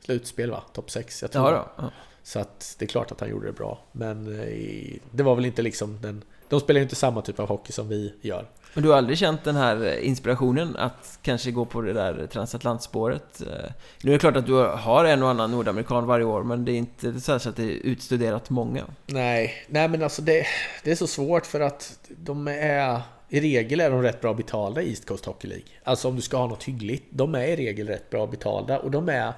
[0.00, 0.62] slutspel va?
[0.72, 1.52] Topp 6, jag tror.
[1.52, 1.90] Ja, ja.
[2.22, 3.78] Så att det är klart att han gjorde det bra.
[3.92, 6.24] Men eh, det var väl inte liksom den...
[6.48, 8.46] De spelar ju inte samma typ av hockey som vi gör.
[8.76, 12.26] Men du har aldrig känt den här eh, inspirationen att kanske gå på det där
[12.26, 13.40] transatlantspåret?
[13.40, 13.70] Eh,
[14.02, 16.72] nu är det klart att du har en och annan nordamerikan varje år, men det
[16.72, 18.84] är inte så att det är utstuderat många.
[19.06, 20.46] Nej, nej men alltså det,
[20.84, 23.00] det är så svårt för att de är...
[23.28, 25.66] I regel är de rätt bra betalda i East Coast Hockey League.
[25.84, 27.04] Alltså om du ska ha något hyggligt.
[27.10, 29.32] De är i regel rätt bra betalda och de är...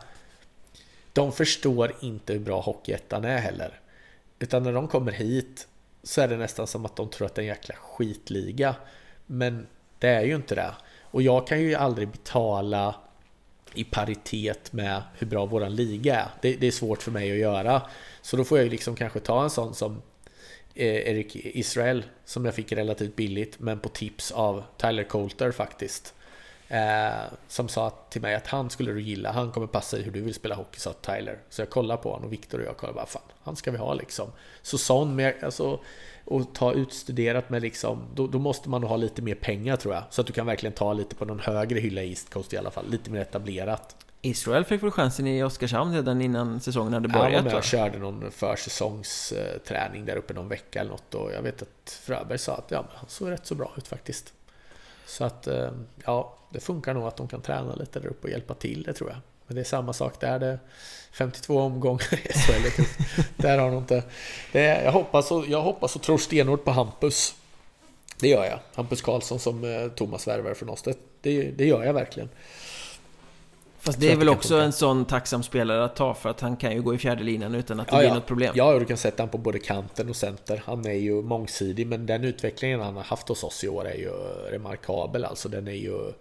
[1.12, 3.80] De förstår inte hur bra Hockeyettan är heller.
[4.38, 5.68] Utan när de kommer hit
[6.02, 8.74] så är det nästan som att de tror att det är en jäkla skitliga.
[9.30, 9.66] Men
[9.98, 10.74] det är ju inte det.
[11.10, 12.94] Och jag kan ju aldrig betala
[13.74, 16.28] i paritet med hur bra våran liga är.
[16.42, 17.82] Det, det, är svårt för mig att göra.
[18.22, 20.02] Så då får jag ju liksom kanske ta en sån som
[20.74, 26.14] Eric Erik Israel som jag fick relativt billigt men på tips av Tyler Coulter faktiskt.
[26.68, 30.12] Eh, som sa till mig att han skulle du gilla, han kommer passa i hur
[30.12, 31.38] du vill spela hockey, sa Tyler.
[31.50, 33.78] Så jag kollade på honom och Viktor och jag kollade bara, fan, han ska vi
[33.78, 34.32] ha liksom.
[34.62, 35.80] Så sån, men jag, alltså,
[36.28, 40.02] och ta utstuderat med liksom, då, då, måste man ha lite mer pengar tror jag.
[40.10, 42.56] Så att du kan verkligen ta lite på någon högre hylla i East Coast i
[42.56, 43.96] alla fall, lite mer etablerat.
[44.22, 47.32] Israel fick väl chansen i Oskarshamn redan innan säsongen hade börjat?
[47.32, 51.62] Ja, men jag körde någon försäsongsträning där uppe någon vecka eller något och jag vet
[51.62, 54.32] att Fröberg sa att ja, han såg rätt så bra ut faktiskt.
[55.06, 55.70] Så att eh,
[56.04, 58.92] ja, det funkar nog att de kan träna lite där uppe och hjälpa till, det
[58.92, 59.18] tror jag.
[59.48, 60.38] Men det är samma sak där.
[60.38, 60.58] Det
[61.12, 62.82] 52 omgångar i SHL.
[63.36, 64.02] där har de inte...
[64.52, 67.34] Det är, jag, hoppas och, jag hoppas och tror stenhårt på Hampus.
[68.20, 68.58] Det gör jag.
[68.74, 70.82] Hampus Karlsson som eh, Thomas värvar från oss.
[70.82, 72.28] Det, det, det gör jag verkligen.
[73.80, 76.72] Fast det är väl också en sån tacksam spelare att ta för att han kan
[76.72, 78.14] ju gå i fjärde linan utan att det ja, blir ja.
[78.14, 78.52] något problem.
[78.56, 80.62] Ja, du kan sätta honom på både kanten och center.
[80.66, 83.94] Han är ju mångsidig, men den utvecklingen han har haft hos oss i år är
[83.94, 84.10] ju
[84.50, 85.24] remarkabel.
[85.24, 86.12] Alltså den är ju...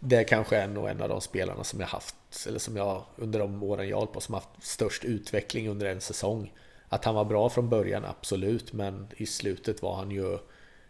[0.00, 3.38] Det kanske är nog en av de spelarna som jag haft, eller som jag under
[3.38, 6.52] de åren jag hållit på, som haft störst utveckling under en säsong.
[6.88, 10.38] Att han var bra från början, absolut, men i slutet var han ju...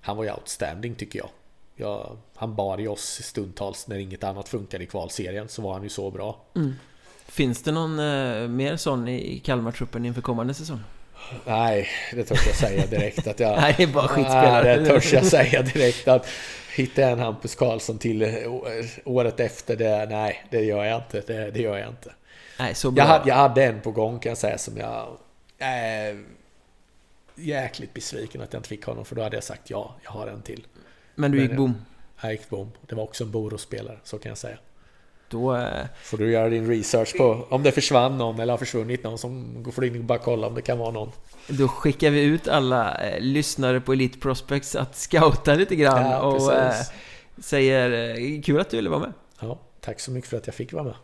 [0.01, 1.29] Han var ju outstanding tycker jag.
[1.77, 5.83] Ja, han bar i oss stundtals när inget annat funkade i kvalserien så var han
[5.83, 6.41] ju så bra.
[6.57, 6.75] Mm.
[7.27, 10.81] Finns det någon eh, mer sån i Kalmartruppen inför kommande säsong?
[11.45, 13.57] Nej, det törs jag säga direkt att jag...
[13.61, 14.65] nej, det är bara skitspelare.
[14.65, 16.27] Nej, det törs jag säga direkt att
[16.77, 18.31] hitta en Hampus Karlsson till eh,
[19.05, 21.21] året efter det, nej, det gör jag inte.
[21.21, 22.13] Det, det gör jag inte.
[22.59, 23.05] Nej, så bra.
[23.05, 25.19] Jag, hade, jag hade en på gång kan jag säga som jag...
[25.59, 26.19] Äh,
[27.35, 30.27] jäkligt besviken att jag inte fick honom för då hade jag sagt ja, jag har
[30.27, 30.67] en till.
[31.15, 31.85] Men du gick bom?
[32.21, 32.73] Jag gick bom.
[32.87, 34.59] Det var också en Borås-spelare, så kan jag säga.
[35.29, 35.57] Då...
[35.57, 35.87] Eh...
[36.03, 39.65] Får du göra din research på om det försvann någon eller har försvunnit någon som
[39.75, 41.13] får in och bara kolla om det kan vara någon.
[41.49, 46.21] Då skickar vi ut alla eh, lyssnare på Elite Prospects att scouta lite grann ja,
[46.21, 46.75] och eh,
[47.39, 49.13] säger eh, kul att du ville vara med.
[49.41, 50.95] Ja, tack så mycket för att jag fick vara med.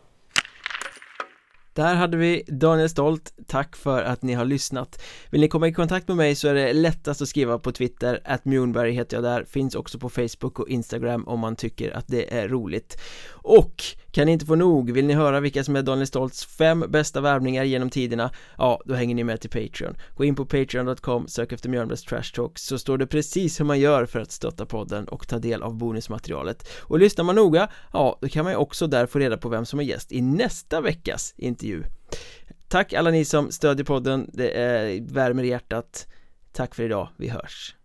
[1.75, 5.73] Där hade vi Daniel Stolt, tack för att ni har lyssnat Vill ni komma i
[5.73, 9.23] kontakt med mig så är det lättast att skriva på Twitter, att Mjornberg heter jag
[9.23, 13.83] där, finns också på Facebook och Instagram om man tycker att det är roligt Och
[14.15, 17.21] kan ni inte få nog, vill ni höra vilka som är Daniel Stolts fem bästa
[17.21, 18.31] värvningar genom tiderna?
[18.57, 19.97] Ja, då hänger ni med till Patreon.
[20.15, 23.79] Gå in på patreon.com, sök efter Mjölnbergs Trash Talk så står det precis hur man
[23.79, 26.69] gör för att stötta podden och ta del av bonusmaterialet.
[26.81, 29.65] Och lyssnar man noga, ja, då kan man ju också där få reda på vem
[29.65, 31.83] som är gäst i nästa veckas intervju.
[32.67, 36.07] Tack alla ni som stödjer podden, det är, värmer i hjärtat.
[36.51, 37.75] Tack för idag, vi hörs.